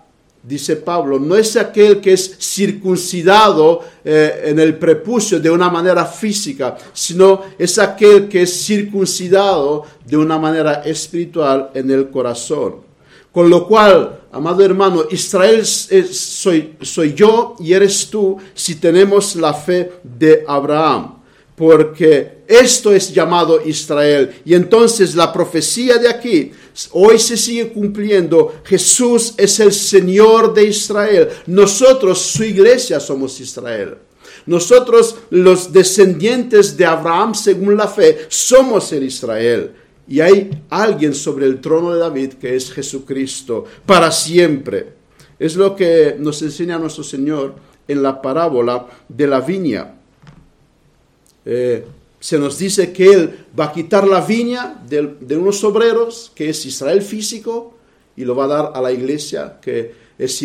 [0.44, 6.06] dice Pablo, no es aquel que es circuncidado eh, en el prepucio de una manera
[6.06, 12.76] física, sino es aquel que es circuncidado de una manera espiritual en el corazón.
[13.32, 19.54] Con lo cual, amado hermano, Israel soy, soy yo y eres tú si tenemos la
[19.54, 21.23] fe de Abraham
[21.56, 24.42] porque esto es llamado Israel.
[24.46, 26.52] Y entonces la profecía de aquí
[26.92, 28.62] hoy se sigue cumpliendo.
[28.64, 31.30] Jesús es el Señor de Israel.
[31.48, 33.98] Nosotros, su iglesia, somos Israel.
[34.46, 39.72] Nosotros, los descendientes de Abraham según la fe, somos el Israel.
[40.08, 44.94] Y hay alguien sobre el trono de David que es Jesucristo para siempre.
[45.40, 47.56] Es lo que nos enseña nuestro Señor
[47.88, 49.96] en la parábola de la viña.
[51.46, 51.86] Eh,
[52.20, 56.66] se nos dice que Él va a quitar la viña de, unos obreros, que es
[56.66, 57.74] Israel físico,
[58.16, 60.42] y lo va a dar a la iglesia, que es,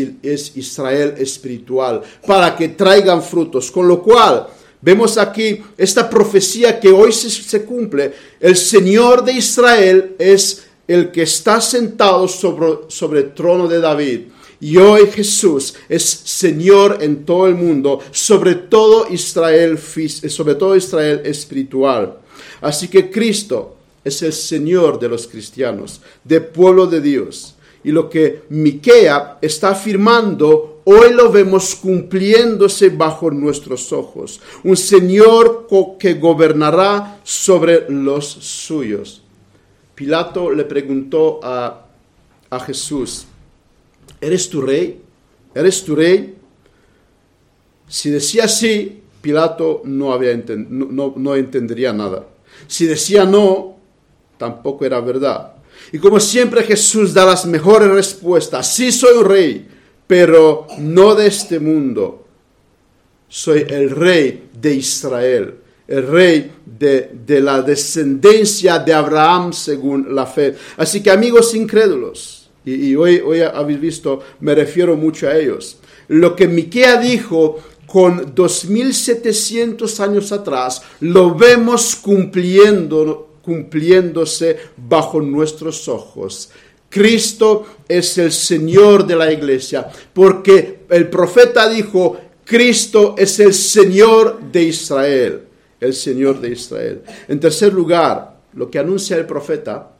[0.57, 3.71] Israel espiritual, para que traigan frutos.
[3.71, 4.49] Con lo cual,
[4.81, 8.13] vemos aquí esta profecía que hoy se, se cumple.
[8.41, 14.21] El Señor de Israel es el que está sentado sobre, sobre el trono de David
[14.61, 21.23] y hoy Jesús es Señor en todo el mundo, sobre todo Israel, sobre todo Israel
[21.25, 22.19] espiritual.
[22.61, 27.55] Así que Cristo es el Señor de los cristianos, del pueblo de Dios.
[27.85, 34.41] Y lo que Miquea está afirmando, hoy lo vemos cumpliéndose bajo nuestros ojos.
[34.65, 35.69] Un Señor
[36.01, 39.23] que gobernará sobre los suyos.
[39.95, 41.87] Pilato le preguntó a,
[42.51, 43.28] a Jesús,
[44.21, 45.01] ¿eres tu rey?
[45.55, 46.37] ¿Eres tu rey?
[47.89, 50.19] Si decía sí, Pilato no,
[51.17, 52.27] no entendería nada.
[52.67, 53.77] Si decía no,
[54.37, 55.55] tampoco era verdad.
[55.93, 58.73] Y como siempre Jesús da las mejores respuestas.
[58.75, 59.69] Sí soy un rey,
[60.07, 62.27] pero no de este mundo.
[63.29, 65.55] Soy el rey de Israel,
[65.87, 70.55] el rey de, de la descendencia de Abraham según la fe.
[70.77, 72.38] Así que amigos incrédulos,
[72.75, 75.79] y, hoy, hoy habéis visto, me refiero mucho a ellos.
[76.09, 86.51] Lo que Miquea dijo con 2700 años atrás, lo vemos cumpliendo, cumpliéndose bajo nuestros ojos.
[86.91, 94.41] Cristo es el Señor de la iglesia, porque el profeta dijo, Cristo es el Señor
[94.53, 95.43] de Israel,
[95.81, 97.03] el Señor de Israel.
[97.29, 99.91] En tercer lugar, lo que anuncia el profeta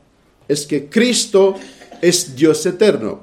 [0.47, 1.55] es que Cristo
[2.01, 3.21] es Dios eterno.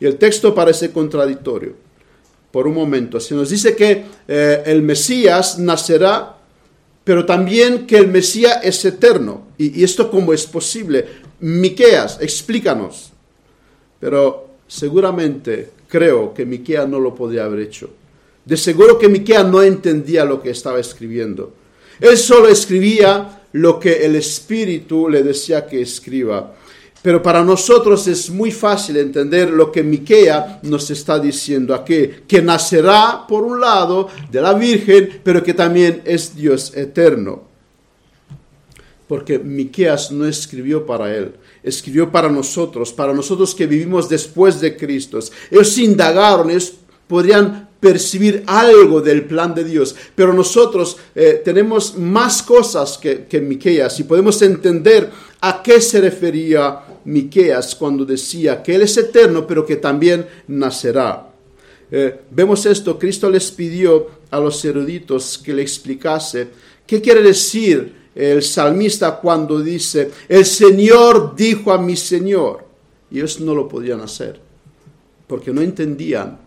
[0.00, 1.74] Y el texto parece contradictorio.
[2.50, 6.36] Por un momento, se nos dice que eh, el Mesías nacerá,
[7.04, 9.48] pero también que el Mesías es eterno.
[9.56, 11.06] ¿Y, esto cómo es posible?
[11.40, 13.12] Miqueas, explícanos.
[13.98, 17.90] Pero seguramente creo que Miqueas no lo podría haber hecho.
[18.44, 21.54] De seguro que Miqueas no entendía lo que estaba escribiendo.
[22.00, 26.54] Él solo escribía lo que el Espíritu le decía que escriba.
[27.02, 32.40] Pero para nosotros es muy fácil entender lo que Miquea nos está diciendo aquí, que
[32.40, 37.42] nacerá por un lado de la Virgen, pero que también es Dios eterno.
[39.08, 41.34] Porque Miqueas no escribió para él,
[41.64, 45.18] escribió para nosotros, para nosotros que vivimos después de Cristo.
[45.50, 46.74] Ellos indagaron, ellos
[47.08, 53.40] podrían percibir algo del plan de Dios, pero nosotros eh, tenemos más cosas que, que
[53.40, 59.44] Miqueas y podemos entender a qué se refería Miqueas cuando decía que Él es eterno,
[59.44, 61.28] pero que también nacerá.
[61.90, 66.50] Eh, vemos esto, Cristo les pidió a los eruditos que le explicase
[66.86, 72.64] qué quiere decir el salmista cuando dice, el Señor dijo a mi Señor.
[73.10, 74.40] Y ellos no lo podían hacer,
[75.26, 76.41] porque no entendían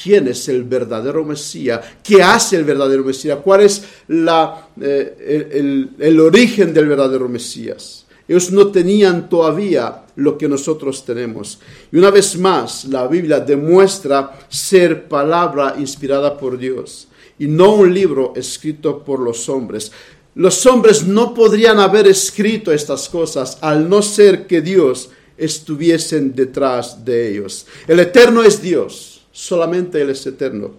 [0.00, 6.72] quién es el verdadero Mesías, qué hace el verdadero Mesías, cuál es eh, el origen
[6.72, 8.06] del verdadero Mesías.
[8.28, 11.58] Ellos no tenían todavía lo que nosotros tenemos.
[11.90, 17.94] Y una vez más, la Biblia demuestra ser palabra inspirada por Dios y no un
[17.94, 19.90] libro escrito por los hombres.
[20.34, 27.02] Los hombres no podrían haber escrito estas cosas al no ser que Dios estuviesen detrás
[27.04, 27.66] de ellos.
[27.86, 30.72] El eterno es Dios, solamente Él es eterno,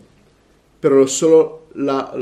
[0.82, 2.14] pero solo la,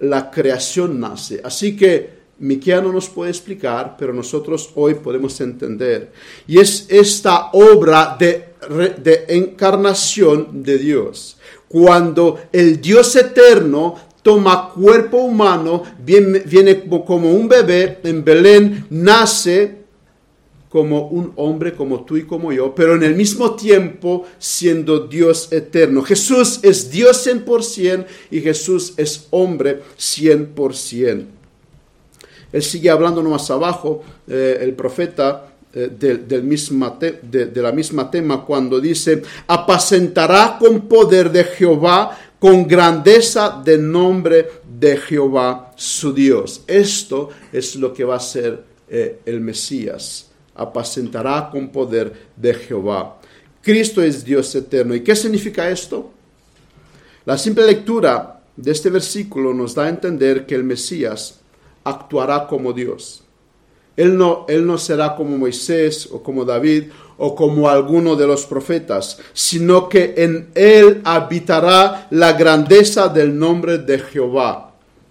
[0.00, 1.40] la, creación nace.
[1.44, 6.10] Así que Miquea no nos puede explicar, pero nosotros hoy podemos entender.
[6.48, 8.54] Y es esta obra de,
[8.98, 11.36] de encarnación de Dios.
[11.68, 19.79] Cuando el Dios eterno toma cuerpo humano, viene como un bebé en Belén, nace
[20.70, 25.52] como un hombre como tú y como yo, pero en el mismo tiempo siendo Dios
[25.52, 26.00] eterno.
[26.02, 31.24] Jesús es Dios 100% y Jesús es hombre 100%.
[32.52, 38.44] Él sigue hablando más abajo, eh, el profeta, eh, del, de, de la misma tema
[38.44, 44.48] cuando dice, apacentará con poder de Jehová, con grandeza de nombre
[44.78, 46.62] de Jehová su Dios.
[46.68, 50.29] Esto es lo que va a ser eh, el Mesías
[50.60, 53.18] apacentará con poder de Jehová.
[53.62, 54.94] Cristo es Dios eterno.
[54.94, 56.10] ¿Y qué significa esto?
[57.24, 61.40] La simple lectura de este versículo nos da a entender que el Mesías
[61.84, 63.22] actuará como Dios.
[63.96, 66.84] Él no, él no será como Moisés o como David
[67.18, 73.78] o como alguno de los profetas, sino que en él habitará la grandeza del nombre
[73.78, 74.69] de Jehová.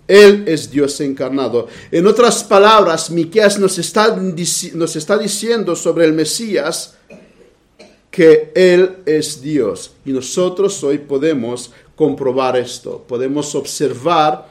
[0.10, 1.68] Él es Dios encarnado.
[1.92, 4.10] En otras palabras, Miqueas nos está,
[5.20, 6.96] diciendo sobre el Mesías
[8.10, 9.92] que Él es Dios.
[10.04, 13.06] Y nosotros hoy podemos comprobar esto.
[13.08, 14.48] Podemos observar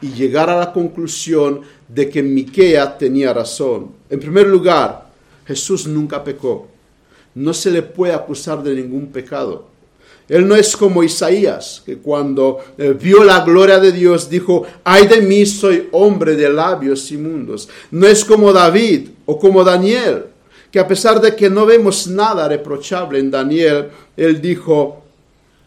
[0.00, 3.90] y llegar a la conclusión de que Miquea tenía razón.
[4.08, 5.10] En primer lugar,
[5.46, 6.68] Jesús nunca pecó.
[7.34, 9.71] No se le puede acusar de ningún pecado.
[10.32, 15.06] Él no es como Isaías, que cuando eh, vio la gloria de Dios dijo, ay
[15.06, 17.68] de mí soy hombre de labios inmundos.
[17.90, 20.24] No es como David o como Daniel,
[20.70, 25.02] que a pesar de que no vemos nada reprochable en Daniel, él dijo,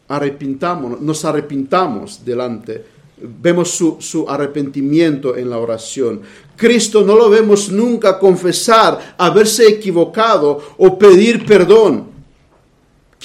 [0.08, 2.84] arrepintámonos, nos arrepintamos delante.
[3.18, 6.22] Vemos su, su arrepentimiento en la oración.
[6.56, 12.15] Cristo no lo vemos nunca confesar, haberse equivocado o pedir perdón.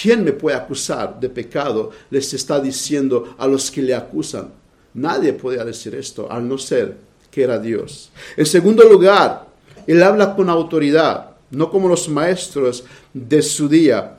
[0.00, 1.90] ¿Quién me puede acusar de pecado?
[2.10, 4.50] Les está diciendo a los que le acusan.
[4.94, 6.96] Nadie puede decir esto, al no ser
[7.30, 8.10] que era Dios.
[8.36, 9.46] En segundo lugar,
[9.86, 14.18] él habla con autoridad, no como los maestros de su día.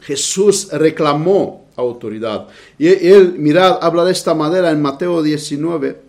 [0.00, 2.48] Jesús reclamó autoridad.
[2.78, 6.00] Y él, mirad, habla de esta manera en Mateo 19.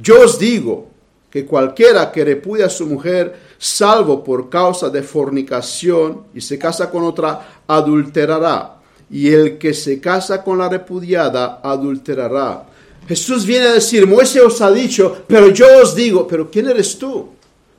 [0.00, 0.88] Yo os digo
[1.36, 6.88] que cualquiera que repudia a su mujer, salvo por causa de fornicación, y se casa
[6.88, 8.80] con otra, adulterará.
[9.10, 12.64] Y el que se casa con la repudiada, adulterará.
[13.06, 16.98] Jesús viene a decir, Moisés os ha dicho, pero yo os digo, pero ¿quién eres
[16.98, 17.28] tú?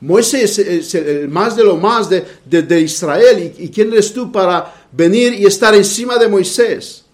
[0.01, 3.55] Moisés es el más de lo más de, de, Israel.
[3.57, 7.05] ¿Y, ¿Y quién eres tú para venir y estar encima de Moisés?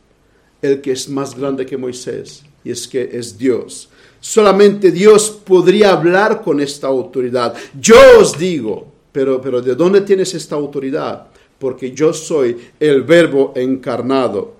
[0.62, 3.88] El que es más grande que Moisés, y es que es Dios.
[4.24, 7.54] Solamente Dios podría hablar con esta autoridad.
[7.78, 11.28] Yo os digo, pero, pero ¿de dónde tienes esta autoridad?
[11.60, 14.54] Porque yo soy el verbo encarnado.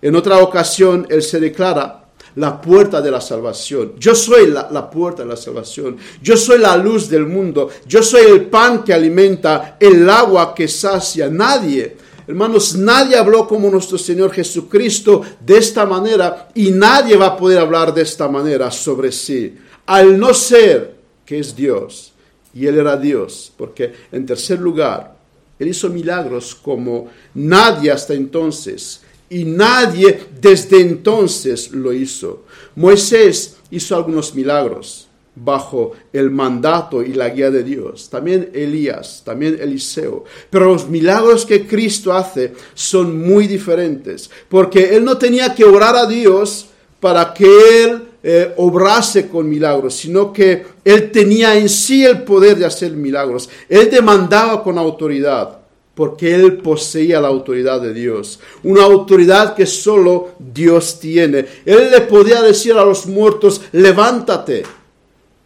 [0.00, 3.92] En otra ocasión, Él se declara la puerta de la salvación.
[3.98, 5.98] Yo soy la, la, puerta de la salvación.
[6.22, 7.68] Yo soy la luz del mundo.
[7.86, 11.28] Yo soy el pan que alimenta, el agua que sacia.
[11.28, 11.94] Nadie
[12.26, 17.58] Hermanos, nadie habló como nuestro Señor Jesucristo de esta manera y nadie va a poder
[17.58, 19.54] hablar de esta manera sobre sí,
[19.86, 20.96] al no ser
[21.26, 22.12] que es Dios.
[22.54, 25.16] Y Él era Dios, porque en tercer lugar,
[25.58, 32.44] Él hizo milagros como nadie hasta entonces y nadie desde entonces lo hizo.
[32.76, 35.03] Moisés hizo algunos milagros
[35.36, 38.08] bajo el mandato y la guía de Dios.
[38.08, 40.24] También Elías, también Eliseo.
[40.50, 45.96] Pero los milagros que Cristo hace son muy diferentes, porque Él no tenía que orar
[45.96, 46.66] a Dios
[47.00, 52.56] para que Él eh, obrase con milagros, sino que Él tenía en sí el poder
[52.56, 53.48] de hacer milagros.
[53.68, 55.64] Él demandaba con autoridad
[55.94, 61.46] porque él poseía la autoridad de Dios, una autoridad que solo Dios tiene.
[61.64, 64.64] Él le podía decir a los muertos, levántate,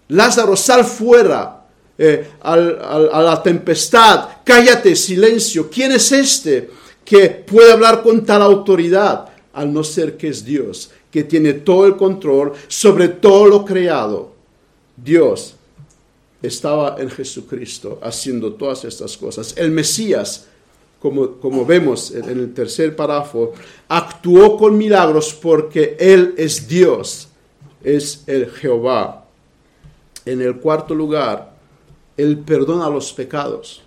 [0.09, 1.67] Lázaro, sal fuera
[1.99, 5.69] eh, a la tempestad, cállate, silencio.
[5.69, 6.71] ¿Quién es este
[7.05, 9.29] que puede hablar con tal autoridad?
[9.53, 14.33] Al no ser que es Dios, que tiene todo el control sobre todo lo creado.
[14.97, 15.55] Dios
[16.41, 19.55] estaba en Jesucristo haciendo todas estas cosas.
[19.57, 20.47] El Mesías,
[21.01, 23.53] como, como vemos en el tercer párrafo,
[23.89, 27.29] actuó con milagros porque Él es Dios,
[27.83, 29.28] es el Jehová
[30.31, 31.55] en el cuarto lugar,
[32.17, 33.83] Él perdona los pecados.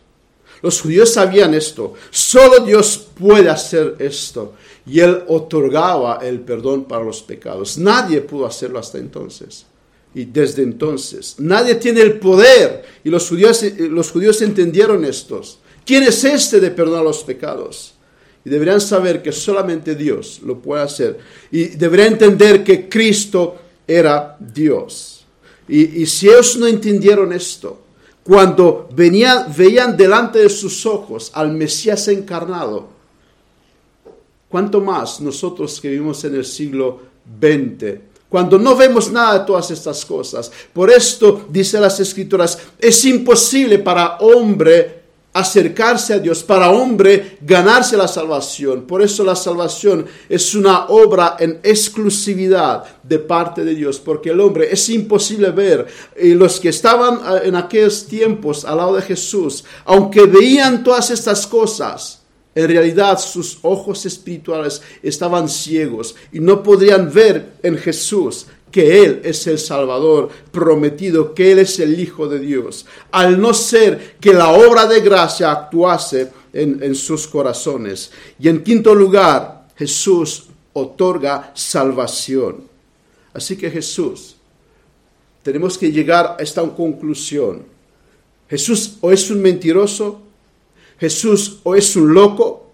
[0.62, 1.94] Los judíos sabían esto.
[2.10, 4.54] Solo Dios puede hacer esto.
[4.86, 7.78] Y Él otorgaba el perdón para los pecados.
[7.78, 9.66] Nadie pudo hacerlo hasta entonces.
[10.14, 11.36] y desde entonces.
[11.38, 15.60] Nadie tiene el poder y los judíos, los judíos entendieron estos.
[15.86, 17.94] ¿Quién es este de perdonar los pecados?
[18.44, 21.20] Y deberían saber que solamente Dios lo puede hacer.
[21.52, 23.56] Y deberían entender que Cristo
[23.88, 25.21] era Dios.
[25.72, 27.80] Y, si ellos no entendieron esto,
[28.24, 32.90] cuando venía, veían delante de sus ojos al Mesías encarnado,
[34.50, 37.00] ¿cuánto más nosotros que vivimos en el siglo
[37.40, 40.50] XX cuando no vemos nada de todas estas cosas.
[40.72, 45.01] Por esto, dice las escrituras, es imposible para hombre
[45.34, 48.84] acercarse a Dios, para hombre ganarse la salvación.
[48.84, 54.40] Por eso la salvación es una obra en exclusividad de parte de Dios, porque el
[54.42, 55.88] hombre es imposible ver.
[56.20, 61.12] Y los que estaban eh, en aquellos tiempos al lado de Jesús, aunque veían todas
[61.12, 62.22] estas cosas,
[62.54, 69.22] en realidad sus ojos espirituales estaban ciegos y no podrían ver en Jesús que Él
[69.24, 74.34] es el Salvador prometido, que Él es el Hijo de Dios, al no ser que
[74.34, 78.12] la obra de gracia actuase en, sus corazones.
[78.40, 82.64] Y en quinto lugar, Jesús otorga salvación.
[83.34, 84.36] Así que Jesús,
[85.44, 87.64] tenemos que llegar a esta conclusión.
[88.50, 90.22] Jesús o es un mentiroso
[91.02, 92.74] Jesús o es un loco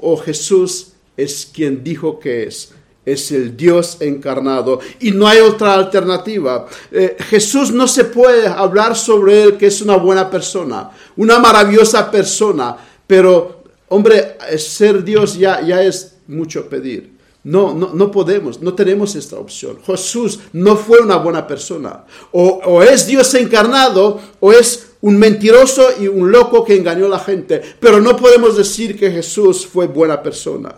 [0.00, 2.72] o Jesús es quien dijo que es.
[3.12, 6.66] Es el Dios encarnado y no hay otra alternativa.
[6.90, 12.10] Eh, Jesús no se puede hablar sobre él que es una buena persona, una maravillosa
[12.10, 17.17] persona, pero hombre, ser Dios ya, ya es mucho pedir.
[17.48, 19.78] No, no, no, podemos, no tenemos esta opción.
[19.82, 22.04] Jesús no fue una buena persona.
[22.30, 27.18] O, es Dios encarnado o es un mentiroso y un loco que engañó a la
[27.18, 30.74] gente, pero no podemos decir que Jesús fue buena persona.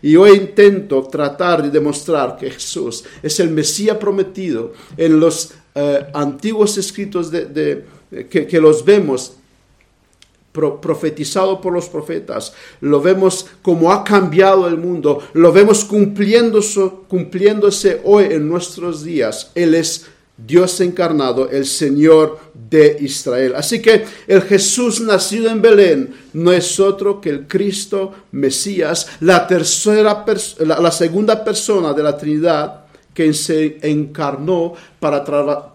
[0.00, 6.06] Y hoy intento tratar de demostrar que Jesús es el Mesías prometido en los eh,
[6.14, 7.84] antiguos escritos de,
[8.30, 9.34] que, los vemos
[10.54, 18.00] profetizado por los profetas, lo vemos como ha cambiado el mundo, lo vemos cumpliéndose, cumpliéndose
[18.04, 19.50] hoy en nuestros días.
[19.56, 23.54] Él es Dios encarnado, el Señor de Israel.
[23.56, 29.46] Así que el Jesús nacido en Belén no es otro que el Cristo Mesías, la
[29.46, 30.24] tercera
[30.58, 32.83] la, segunda persona de la Trinidad
[33.14, 35.24] que se encarnó para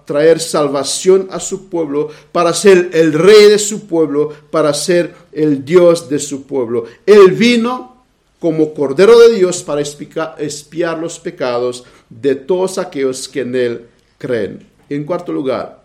[0.05, 5.63] traer salvación a su pueblo, para ser el rey de su pueblo, para ser el
[5.63, 6.83] Dios de su pueblo.
[7.05, 8.03] Él vino
[8.39, 13.85] como Cordero de Dios para espiar los pecados de todos aquellos que en él
[14.17, 14.67] creen.
[14.89, 15.83] En cuarto lugar,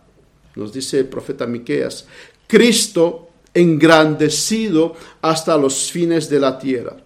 [0.57, 2.07] nos dice el profeta Miqueas,
[2.47, 6.97] Cristo engrandecido hasta los fines de la tierra.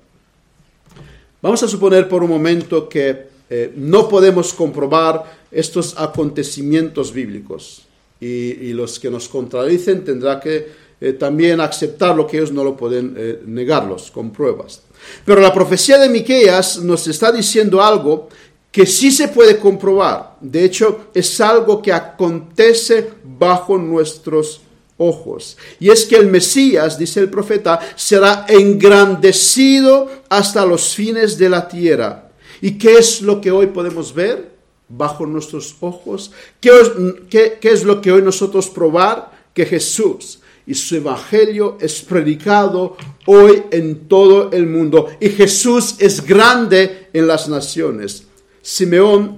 [1.41, 7.83] Vamos a suponer por un momento que eh, no podemos comprobar estos acontecimientos bíblicos
[8.21, 10.67] y, los que nos contradicen tendrá que
[11.01, 14.83] eh, también aceptar lo que ellos no lo pueden eh, negarlos con pruebas.
[15.25, 18.29] Pero la profecía de Miqueas nos está diciendo algo
[18.71, 20.37] que sí se puede comprobar.
[20.41, 24.61] De hecho, es algo que acontece bajo nuestros
[24.99, 25.57] ojos.
[25.79, 31.67] Y es que el Mesías, dice el profeta, será engrandecido hasta los fines de la
[31.69, 32.28] tierra.
[32.61, 34.51] ¿Y qué es lo que hoy podemos ver
[34.89, 36.33] bajo nuestros ojos?
[36.61, 39.39] ¿Qué, es lo que hoy nosotros probar?
[39.55, 42.97] Que Jesús y su evangelio es predicado
[43.27, 45.09] hoy en todo el mundo.
[45.21, 48.25] Y Jesús es grande en las naciones.
[48.63, 49.38] Simeón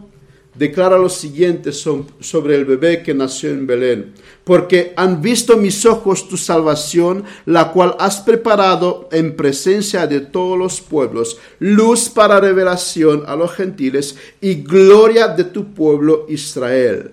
[0.60, 4.12] declara lo siguiente sobre el bebé que nació en Belén.
[4.44, 10.58] Porque han visto mis ojos tu salvación, la cual has preparado en presencia de todos
[10.58, 17.12] los pueblos, luz para revelación a los gentiles y gloria de tu pueblo Israel.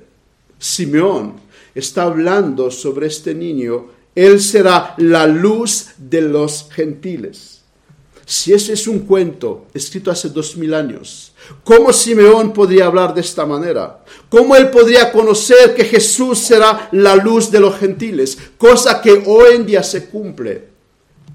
[0.60, 1.36] Simeón
[1.74, 3.88] está hablando sobre este niño.
[4.14, 7.62] Él será la luz de los gentiles.
[8.26, 11.32] Si ese es un cuento escrito hace dos mil años,
[11.64, 14.04] ¿Cómo Simeón podría hablar de esta manera?
[14.30, 18.38] ¿Cómo él podría conocer que Jesús será la luz de los gentiles?
[18.58, 20.64] Cosa que hoy en día se cumple.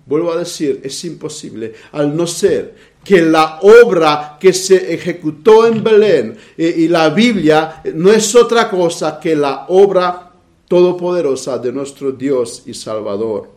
[0.06, 5.82] Vuelvo a decir, es imposible, al no ser que la obra que se ejecutó en
[5.82, 10.32] Belén eh, y la Biblia no es otra cosa que la obra
[10.68, 13.50] todopoderosa de nuestro Dios y Salvador.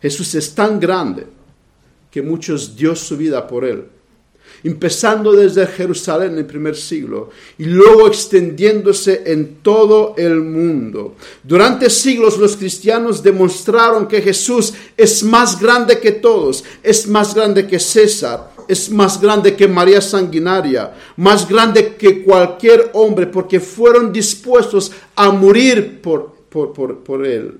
[0.00, 1.26] Jesús es tan grande
[2.10, 3.86] que muchos dio su vida por él
[4.64, 11.16] empezando desde Jerusalén en el primer siglo y luego extendiéndose en todo el mundo.
[11.42, 17.66] Durante siglos los cristianos demostraron que Jesús es más grande que todos, es más grande
[17.66, 24.12] que César, es más grande que María Sanguinaria, más grande que cualquier hombre, porque fueron
[24.12, 27.58] dispuestos a morir por, por, por, por Él.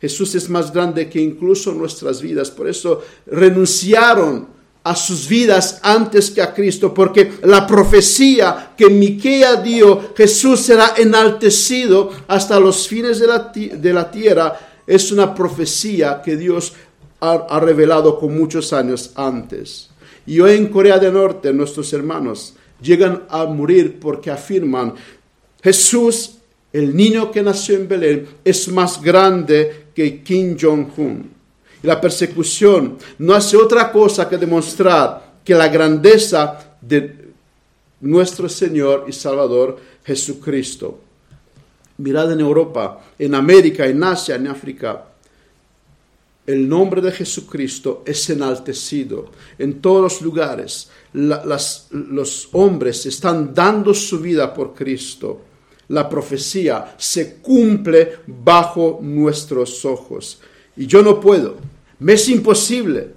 [0.00, 4.48] Jesús es más grande que incluso nuestras vidas, por eso renunciaron
[4.84, 10.94] a sus vidas antes que a Cristo, porque la profecía que Miquea dio, Jesús será
[10.96, 16.72] enaltecido hasta los fines de la, de la tierra, es una profecía que Dios
[17.20, 19.88] ha, ha, revelado con muchos años antes.
[20.26, 24.94] Y hoy en Corea del Norte nuestros hermanos llegan a morir porque afirman,
[25.62, 26.38] Jesús,
[26.72, 31.41] el niño que nació en Belén, es más grande que Kim Jong-un
[31.82, 37.32] la persecución no hace otra cosa que demostrar que la grandeza de
[38.00, 41.00] nuestro Señor y Salvador Jesucristo.
[41.98, 45.04] Mirad en Europa, en América, en Asia, en África,
[46.44, 50.90] el nombre de Jesucristo es enaltecido en todos los lugares.
[51.12, 55.40] los hombres están dando su vida por Cristo.
[55.88, 60.40] La profecía se cumple bajo nuestros ojos.
[60.76, 61.56] Y yo no puedo,
[62.02, 63.14] me es imposible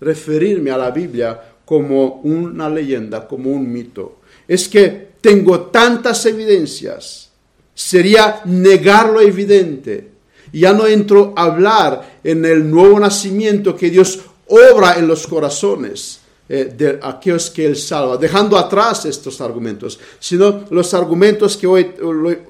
[0.00, 4.20] referirme a la Biblia como una leyenda, como un mito.
[4.46, 7.30] Es que tengo tantas evidencias,
[7.74, 10.12] sería negar lo evidente.
[10.52, 16.20] Ya no entro a hablar en el nuevo nacimiento que Dios obra en los corazones
[16.48, 21.90] eh, de aquellos que Él salva, dejando atrás estos argumentos, sino los argumentos que hoy,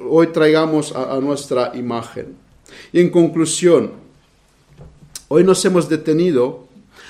[0.08, 2.36] hoy traigamos a, a nuestra imagen.
[2.92, 4.05] Y en conclusión,
[5.28, 6.66] Hoy nos hemos detenido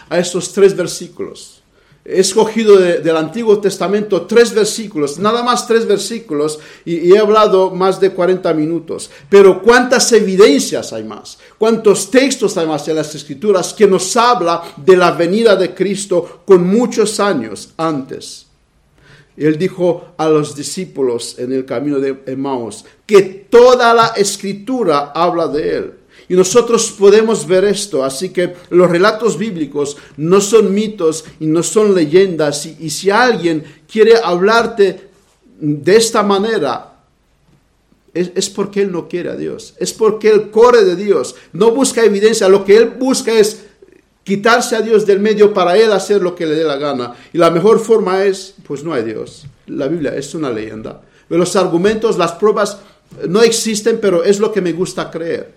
[0.09, 1.63] a estos tres versículos.
[2.09, 8.01] He escogido del Antiguo Testamento tres versículos, nada más tres versículos, y, he hablado más
[8.01, 9.11] de 40 minutos.
[9.29, 11.37] Pero ¿cuántas evidencias hay más?
[11.59, 16.43] ¿Cuántos textos hay más en las Escrituras que nos habla de la venida de Cristo
[16.47, 18.47] con muchos años antes?
[19.37, 25.49] Él dijo a los discípulos en el camino de Emmaus que toda la escritura habla
[25.49, 25.96] de él.
[26.29, 31.63] Y nosotros podemos ver esto, así que los relatos bíblicos no son mitos y no
[31.63, 32.67] son leyendas.
[32.67, 35.09] Y, si alguien quiere hablarte
[35.61, 36.95] de esta manera,
[38.13, 41.71] es, es, porque él no quiere a Dios, es porque él corre de Dios, no
[41.71, 43.67] busca evidencia, lo que él busca es
[44.27, 47.15] quitarse a Dios del medio para él hacer lo que le dé la gana.
[47.33, 49.47] Y la mejor forma es, pues no hay Dios.
[49.69, 51.01] La Biblia es una leyenda.
[51.29, 52.79] Los argumentos, las pruebas
[53.29, 55.55] no existen, pero es lo que me gusta creer.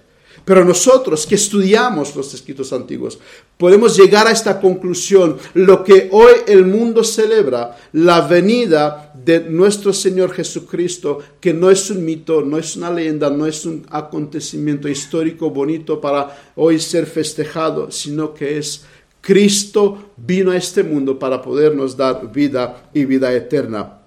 [0.50, 3.20] Pero nosotros que estudiamos los escritos antiguos
[3.56, 5.38] podemos llegar a esta conclusión.
[5.54, 11.91] Lo que hoy el mundo celebra, la venida de nuestro Señor Jesucristo, que no es
[11.91, 17.06] un mito, no es una leyenda, no es un acontecimiento histórico bonito para hoy ser
[17.06, 18.86] festejado, sino que es
[19.22, 24.00] Cristo vino a este mundo para podernos dar vida y vida eterna.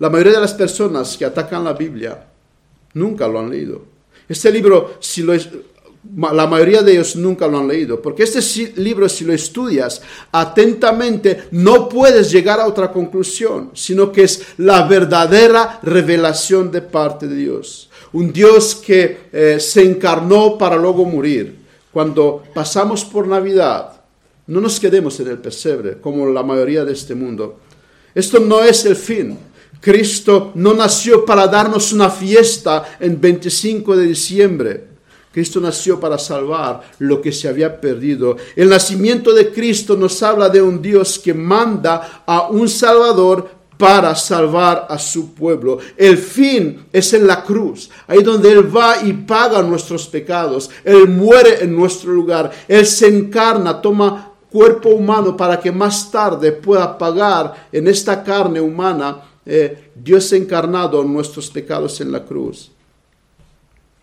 [0.00, 2.26] La mayoría de las personas que atacan la Biblia
[2.92, 3.96] nunca lo han leído.
[4.28, 5.32] Este libro, si lo,
[6.16, 8.40] la mayoría de ellos nunca lo han leído, porque este
[8.80, 10.00] libro si lo estudias
[10.32, 17.26] atentamente no puedes llegar a otra conclusión, sino que es la verdadera revelación de parte
[17.26, 17.90] de Dios.
[18.12, 21.56] Un Dios que eh, se encarnó para luego morir.
[21.92, 23.92] Cuando pasamos por Navidad,
[24.46, 27.60] no nos quedemos en el pesebre como la mayoría de este mundo.
[28.14, 29.38] Esto no es el fin.
[29.80, 34.87] Cristo no nació para darnos una fiesta en 25 de diciembre.
[35.32, 38.36] Cristo nació para salvar lo que se había perdido.
[38.56, 44.14] El nacimiento de Cristo nos habla de un Dios que manda a un Salvador para
[44.16, 45.78] salvar a su pueblo.
[45.96, 50.68] El fin es en la cruz, ahí donde Él va y paga nuestros pecados.
[50.82, 52.50] Él muere en nuestro lugar.
[52.66, 58.60] Él se encarna, toma cuerpo humano para que más tarde pueda pagar en esta carne
[58.60, 62.70] humana eh, Dios encarnado nuestros pecados en la cruz.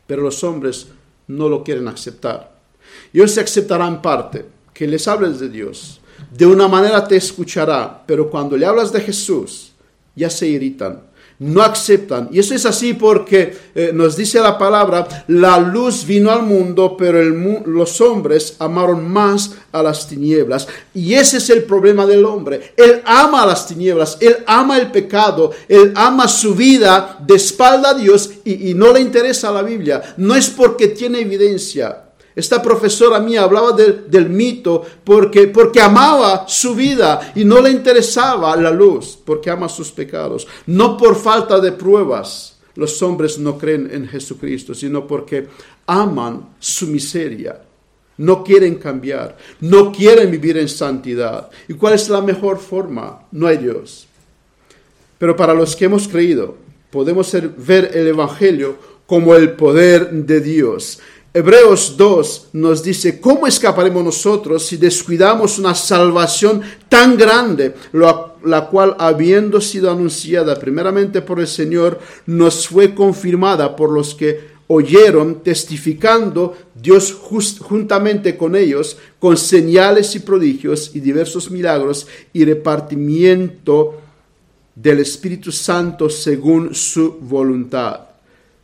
[0.07, 0.87] Pero los hombres
[1.27, 2.55] no lo quieren aceptar.
[3.13, 6.01] Ellos se aceptarán parte, que les hables de Dios.
[6.31, 9.73] De una manera te escuchará, pero cuando le hablas de Jesús,
[10.15, 11.01] ya se irritan
[11.39, 12.29] no aceptan.
[12.31, 16.95] Y eso es así porque eh, nos dice la palabra, la luz vino al mundo,
[16.97, 20.67] pero los hombres amaron más a las tinieblas.
[20.93, 22.73] Y ese es el problema del hombre.
[22.77, 27.93] Él ama las tinieblas, él ama el pecado, él ama su vida de espalda a
[27.95, 30.15] Dios y no le interesa la Biblia.
[30.17, 32.04] No es porque tiene evidencia,
[32.35, 38.55] esta profesora mía hablaba del mito porque, porque amaba su vida y no le interesaba
[38.57, 40.45] la luz, porque ama sus pecados.
[40.65, 45.47] No por falta de pruebas los hombres no creen en Jesucristo, sino porque
[45.87, 47.61] aman su miseria.
[48.17, 51.49] no quieren cambiar, no quieren vivir en santidad.
[51.67, 53.27] ¿Y cuál es la mejor forma?
[53.31, 54.07] No hay Dios.
[55.17, 56.55] Pero para los que hemos creído,
[56.91, 60.99] podemos ver el Evangelio como el poder de Dios.
[61.37, 68.95] Hebreos 2 nos dice, ¿cómo escaparemos nosotros si descuidamos una salvación tan grande, la cual
[68.97, 76.55] habiendo sido anunciada primeramente por el Señor, nos fue confirmada por los que oyeron, testificando
[76.73, 77.13] Dios
[77.59, 83.99] juntamente con ellos, con señales y prodigios y diversos milagros y repartimiento
[84.73, 87.99] del Espíritu Santo según su voluntad.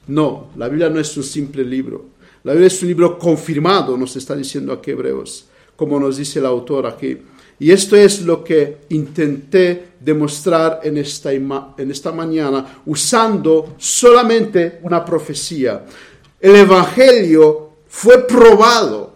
[0.07, 2.10] No, la Biblia no es un simple libro.
[2.43, 6.47] La Biblia es un libro confirmado, nos está diciendo aquí Hebreos, como nos dice el
[6.47, 7.17] autor aquí.
[7.59, 15.05] Y esto es lo que intenté demostrar en esta, en esta mañana usando solamente una
[15.05, 15.85] profecía.
[16.39, 19.13] El Evangelio fue probado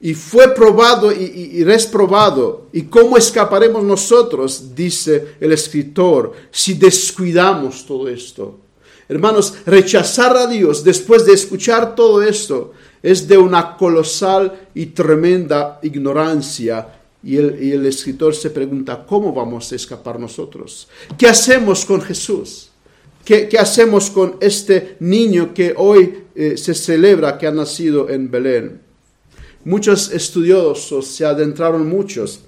[0.00, 2.66] y fue probado y, y, resprobado.
[2.72, 4.74] ¿Y cómo escaparemos nosotros?
[4.74, 8.58] Dice el escritor, si descuidamos todo esto.
[9.10, 15.80] Hermanos, rechazar a Dios después de escuchar todo esto es de una colosal y tremenda
[15.82, 16.86] ignorancia
[17.20, 20.86] y el, escritor se pregunta, ¿cómo vamos a escapar nosotros?
[21.18, 22.70] ¿Qué hacemos con Jesús?
[23.24, 28.80] ¿Qué, hacemos con este niño que hoy eh, se celebra que ha nacido en Belén?
[29.64, 32.42] Muchos estudiosos se adentraron muchos,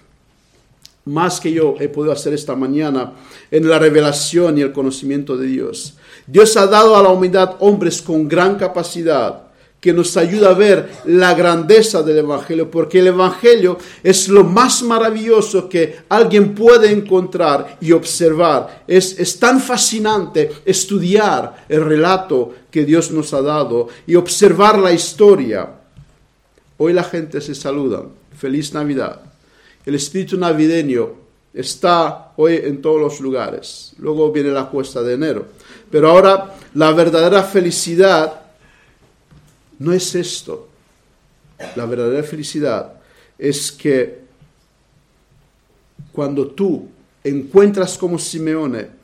[1.06, 3.14] más que yo he podido hacer esta mañana,
[3.50, 5.96] en la revelación y el conocimiento de Dios.
[6.26, 9.52] Dios ha dado a la humanidad hombres con gran capacidad
[9.82, 14.80] que nos ayuda a ver la grandeza del Evangelio, porque el Evangelio es lo más
[14.84, 18.84] maravilloso que alguien puede encontrar y observar.
[18.86, 24.92] Es, es tan fascinante estudiar el relato que Dios nos ha dado y observar la
[24.92, 25.68] historia.
[26.78, 28.04] Hoy la gente se saluda.
[28.38, 29.20] Feliz Navidad.
[29.84, 31.21] El espíritu navideño
[31.52, 33.92] está hoy en todos los lugares.
[33.98, 35.46] Luego viene la cuesta de enero.
[35.90, 38.42] Pero ahora la verdadera felicidad
[39.78, 40.68] no es esto.
[41.76, 42.94] La verdadera felicidad
[43.38, 44.22] es que
[46.12, 46.88] cuando tú
[47.24, 49.02] encuentras como Simeone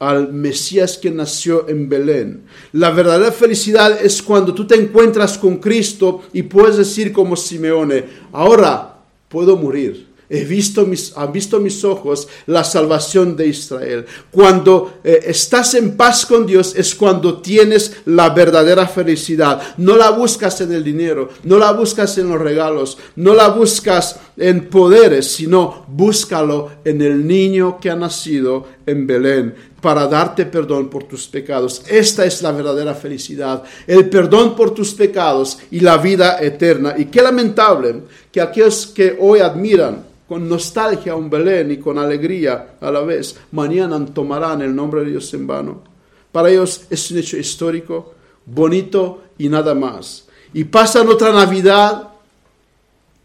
[0.00, 2.44] al Mesías que nació en Belén.
[2.72, 8.04] La verdadera felicidad es cuando tú te encuentras con Cristo y puedes decir como Simeone,
[8.32, 8.96] ahora
[9.28, 14.06] puedo morir He visto mis, han visto mis ojos la salvación de Israel.
[14.30, 19.60] Cuando eh, estás en paz con Dios es cuando tienes la verdadera felicidad.
[19.76, 24.20] No la buscas en el dinero, no la buscas en los regalos, no la buscas
[24.36, 30.88] en poderes, sino búscalo en el niño que ha nacido en Belén para darte perdón
[30.88, 31.82] por tus pecados.
[31.88, 36.94] Esta es la verdadera felicidad, el perdón por tus pecados y la vida eterna.
[36.96, 42.74] Y qué lamentable que aquellos que hoy admiran con nostalgia un Belén y con alegría
[42.80, 45.82] a la vez, mañana tomarán el nombre de Dios en vano.
[46.30, 48.14] Para ellos es un hecho histórico,
[48.46, 50.26] bonito y nada más.
[50.52, 52.09] Y pasan otra Navidad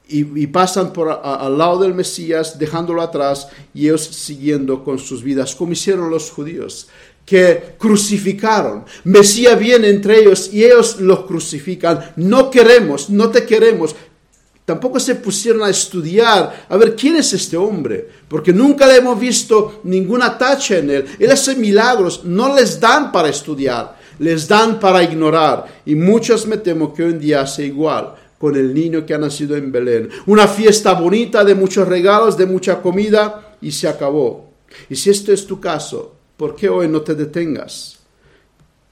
[0.07, 5.55] y, pasan por al lado del Mesías, dejándolo atrás y ellos siguiendo con sus vidas,
[5.55, 6.87] como hicieron los judíos
[7.25, 8.85] que crucificaron.
[9.03, 12.13] Mesías viene entre ellos y ellos lo crucifican.
[12.17, 13.95] No queremos, no te queremos,
[14.65, 19.19] Tampoco se pusieron a estudiar, a ver quién es este hombre, porque nunca le hemos
[19.19, 21.05] visto ninguna tacha en él.
[21.19, 25.67] Él hace milagros, no les dan para estudiar, les dan para ignorar.
[25.85, 29.17] Y muchos me temo que hoy en día hace igual con el niño que ha
[29.17, 30.09] nacido en Belén.
[30.25, 34.51] Una fiesta bonita de muchos regalos, de mucha comida y se acabó.
[34.89, 37.95] Y si esto es tu caso, ¿por qué hoy no te detengas?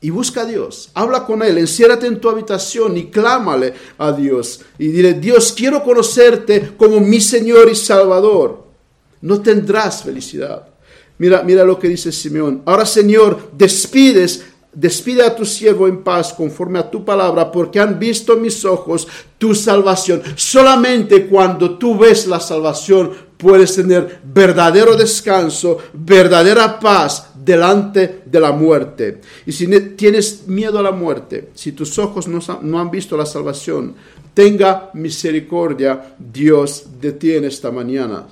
[0.04, 0.89] y busca a Dios.
[0.96, 4.60] Habla con Él, enciérrate en tu habitación y clámale a Dios.
[4.78, 8.66] Y dile, Dios, quiero conocerte como mi Señor y Salvador.
[9.22, 10.68] No tendrás felicidad.
[11.20, 12.64] Mira, mira lo que dice Simeón.
[12.66, 17.99] Ahora, Señor, despides, despide a tu siervo en paz conforme a tu palabra, porque han
[17.99, 19.07] visto mis ojos
[19.38, 20.21] tu salvación.
[20.36, 28.51] Solamente cuando tú ves la salvación puedes tener verdadero descanso, verdadera paz delante de la
[28.51, 29.21] muerte.
[29.45, 33.95] Y si tienes miedo a la muerte, si tus ojos no, han visto la salvación,
[34.34, 38.26] tenga misericordia Dios de ti en esta mañana.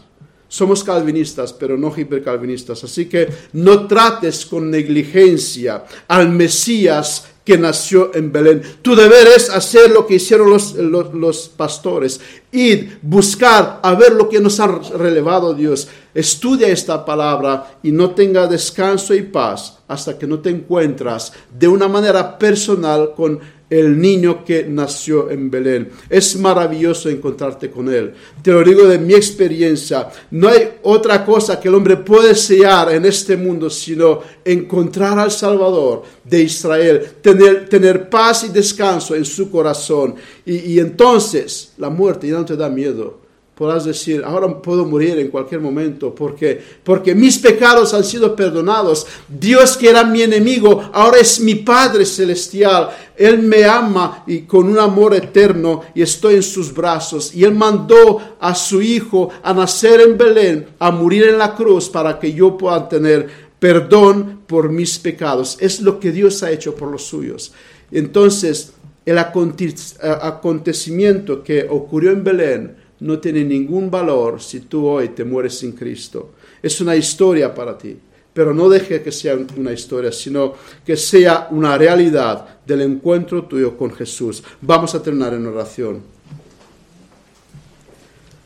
[0.51, 2.83] Somos calvinistas, pero no hipercalvinistas.
[2.83, 8.61] Así que no trates con negligencia al Mesías que nació en Belén.
[8.81, 12.19] Tu deber es hacer lo que hicieron los, los, pastores,
[12.51, 15.87] ir, buscar, a ver lo que nos ha relevado Dios.
[16.13, 21.69] Estudia esta palabra y no tenga descanso y paz hasta que no te encuentras de
[21.69, 23.39] una manera personal con
[23.71, 25.89] el niño que nació en Belén.
[26.09, 28.13] Es maravilloso encontrarte con él.
[28.43, 30.09] Te lo digo de mi experiencia.
[30.31, 35.31] No hay otra cosa que el hombre puede desear en este mundo sino encontrar al
[35.31, 40.15] Salvador de Israel, tener, tener paz y descanso en su corazón.
[40.45, 43.30] Y, y entonces la muerte ya no te da miedo
[43.61, 49.05] podrás decir, ahora puedo morir en cualquier momento porque, porque mis pecados han sido perdonados.
[49.29, 52.89] Dios que era mi enemigo, ahora es mi Padre celestial.
[53.15, 57.35] Él me ama y con un amor eterno y estoy en sus brazos.
[57.35, 61.87] Y Él mandó a su Hijo a nacer en Belén, a morir en la cruz
[61.87, 65.55] para que yo pueda tener perdón por mis pecados.
[65.59, 67.53] Es lo que Dios ha hecho por los suyos.
[67.91, 68.73] Entonces,
[69.05, 75.57] el acontecimiento que ocurrió en Belén, no tiene ningún valor si tú hoy te mueres
[75.57, 76.31] sin Cristo.
[76.61, 77.97] Es una historia para ti,
[78.33, 80.53] pero no deje que sea una historia, sino
[80.85, 84.43] que sea una realidad del encuentro tuyo con Jesús.
[84.61, 86.01] Vamos a terminar en oración.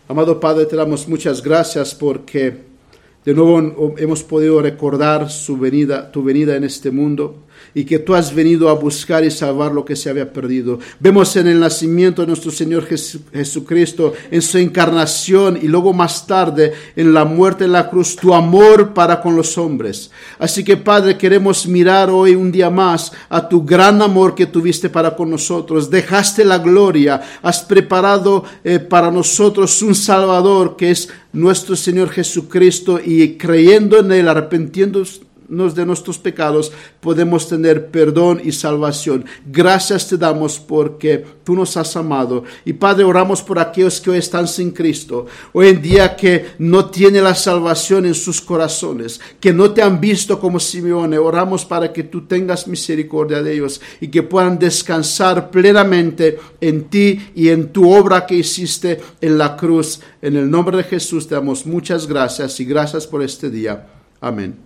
[0.07, 2.55] Amado Padre, te damos muchas gracias porque
[3.25, 7.44] de nuevo hemos podido recordar tu venida en este mundo
[7.75, 10.79] y que tú has venido a buscar y salvar lo que se había perdido.
[10.99, 16.73] Vemos en el nacimiento de nuestro Señor Jesucristo, en su encarnación y luego más tarde
[16.95, 20.09] en la muerte en la cruz, tu amor para con los hombres.
[20.39, 24.89] Así que Padre, queremos mirar hoy un día más a tu gran amor que tuviste
[24.89, 25.89] para con nosotros.
[25.89, 33.01] Dejaste la gloria, has preparado eh, para nosotros un Salvador que es nuestro Señor Jesucristo
[33.03, 39.25] y creyendo en Él, arrepentiéndonos de nuestros pecados, podemos tener perdón y salvación.
[39.45, 42.43] Gracias te damos porque tú nos has amado.
[42.65, 46.89] Y Padre, oramos por aquellos que hoy están sin Cristo, hoy en día que no
[46.89, 51.17] tienen la salvación en sus corazones, que no te han visto como Simeone.
[51.17, 57.19] Oramos para que tú tengas misericordia de ellos y que puedan descansar plenamente en ti
[57.35, 59.99] y en tu obra que hiciste en la cruz.
[60.21, 63.87] En el nombre de Jesús te damos muchas gracias y gracias por este día.
[64.21, 64.55] Amén.